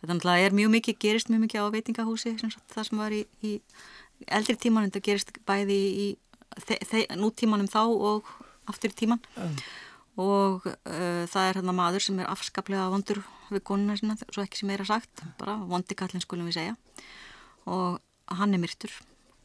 [0.03, 3.23] Þetta er mjög mikið, gerist mjög mikið á veitingahúsi, sem sagt, það sem var í,
[3.47, 3.57] í
[4.29, 6.07] eldri tíman, þetta gerist bæði í
[7.17, 8.29] nútímanum þá og
[8.69, 9.23] aftur í tíman.
[9.37, 9.59] Mm
[10.17, 13.21] og uh, það er hérna maður sem er afskaplega vondur
[13.51, 16.75] við konuna sinna, svo ekki sem er að sagt bara vondi kallin skulum við segja
[17.69, 18.01] og
[18.39, 18.93] hann er myrtur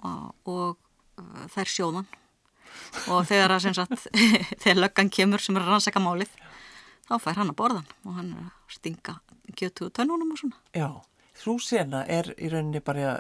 [0.08, 0.80] og, og
[1.20, 2.08] uh, það er sjóðan
[3.12, 4.08] og þegar að sagt,
[4.64, 6.32] þegar löggan kemur sem er að rannsaka málið
[7.12, 9.20] þá fær hann að borðan og hann er að stinga
[9.60, 10.90] kjötu og tönnunum og svona Já,
[11.44, 13.18] þú sena er í rauninni bara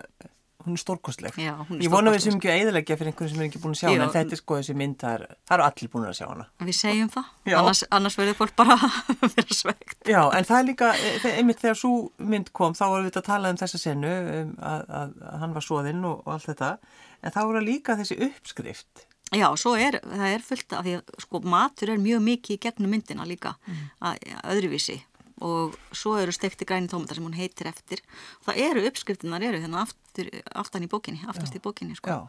[0.66, 1.34] hún er stórkostleg.
[1.38, 3.62] Já, hún er Ég vona við sem ekki að eðalegja fyrir einhvern sem er ekki
[3.62, 5.24] búin að sjá hana, en þetta er sko þessi mynd, það er,
[5.56, 6.48] eru allir búin að sjá hana.
[6.62, 7.30] Við segjum það,
[7.62, 8.78] annars, annars verður fólk bara
[9.14, 9.98] að vera svegt.
[10.06, 11.94] Já, en það er líka, e, einmitt þegar svo
[12.34, 14.12] mynd kom, þá vorum við að tala um þessa senu,
[14.42, 16.74] um, að, að, að hann var svoðinn og, og allt þetta,
[17.22, 19.08] en þá voru líka þessi uppskrift.
[19.32, 22.62] Já, svo er, það er fullt af því að sko matur er mjög mikið í
[22.66, 23.86] gegnum myndina líka, mm.
[24.10, 24.26] að,
[24.56, 24.98] öðruvísi.
[25.42, 28.04] Og svo eru stekti græni tómatar sem hún heitir eftir.
[28.46, 32.26] Það eru uppskriftunar eru hérna aftur, aftan í bókinni, aftast í bókinni sko.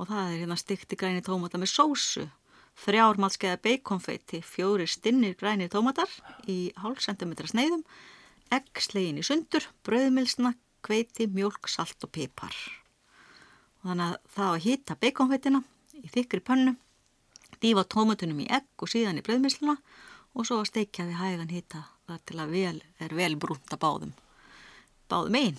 [0.00, 2.28] og það er hérna stekti græni tómatar með sósu
[2.80, 6.10] þrjár matskeiða beikonfeiti fjóri stinnir græni tómatar
[6.48, 7.82] í hálf centimetra sneiðum
[8.50, 10.54] egg slegin í sundur, bröðmilsna
[10.84, 12.54] kveiti, mjölk, salt og pipar.
[13.80, 15.60] Og þannig að það að hýta beikonfeitina
[16.04, 16.76] í þykri pönnu
[17.60, 19.76] dífa tómatunum í egg og síðan í bröðmilsluna
[20.34, 23.82] og svo að steikja við hægan hýta það til að vel, er vel brúnt að
[23.82, 24.12] báðum,
[25.10, 25.58] báðum einn.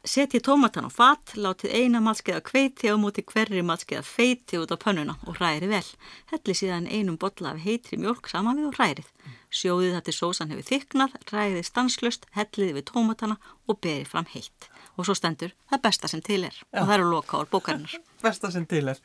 [0.00, 4.80] Setji tómatan á fat, látið eina matskeiða kveiti á múti hverri matskeiða feiti út á
[4.80, 5.84] pönnuna og hræri vel.
[6.32, 9.10] Helli síðan einum botla af heitri mjölk saman við og hrærið.
[9.52, 13.36] Sjóðið þetta sósan hefur þyknað, ræðið stanslust, helliði við tómatana
[13.68, 14.70] og berið fram heitt.
[14.96, 16.56] Og svo stendur það besta sem til er.
[16.56, 16.80] Já.
[16.80, 17.98] Og það eru loka ár bókarinnar.
[18.24, 19.02] Besta sem til er.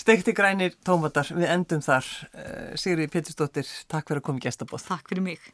[0.00, 2.08] Stekti grænir tómatar, við endum þar.
[2.32, 4.88] Eh, Sigri Pétursdóttir, takk fyrir að koma í gestabóð.
[4.88, 5.52] Takk fyrir mig.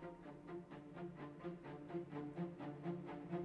[0.00, 0.12] Thank
[3.32, 3.41] you.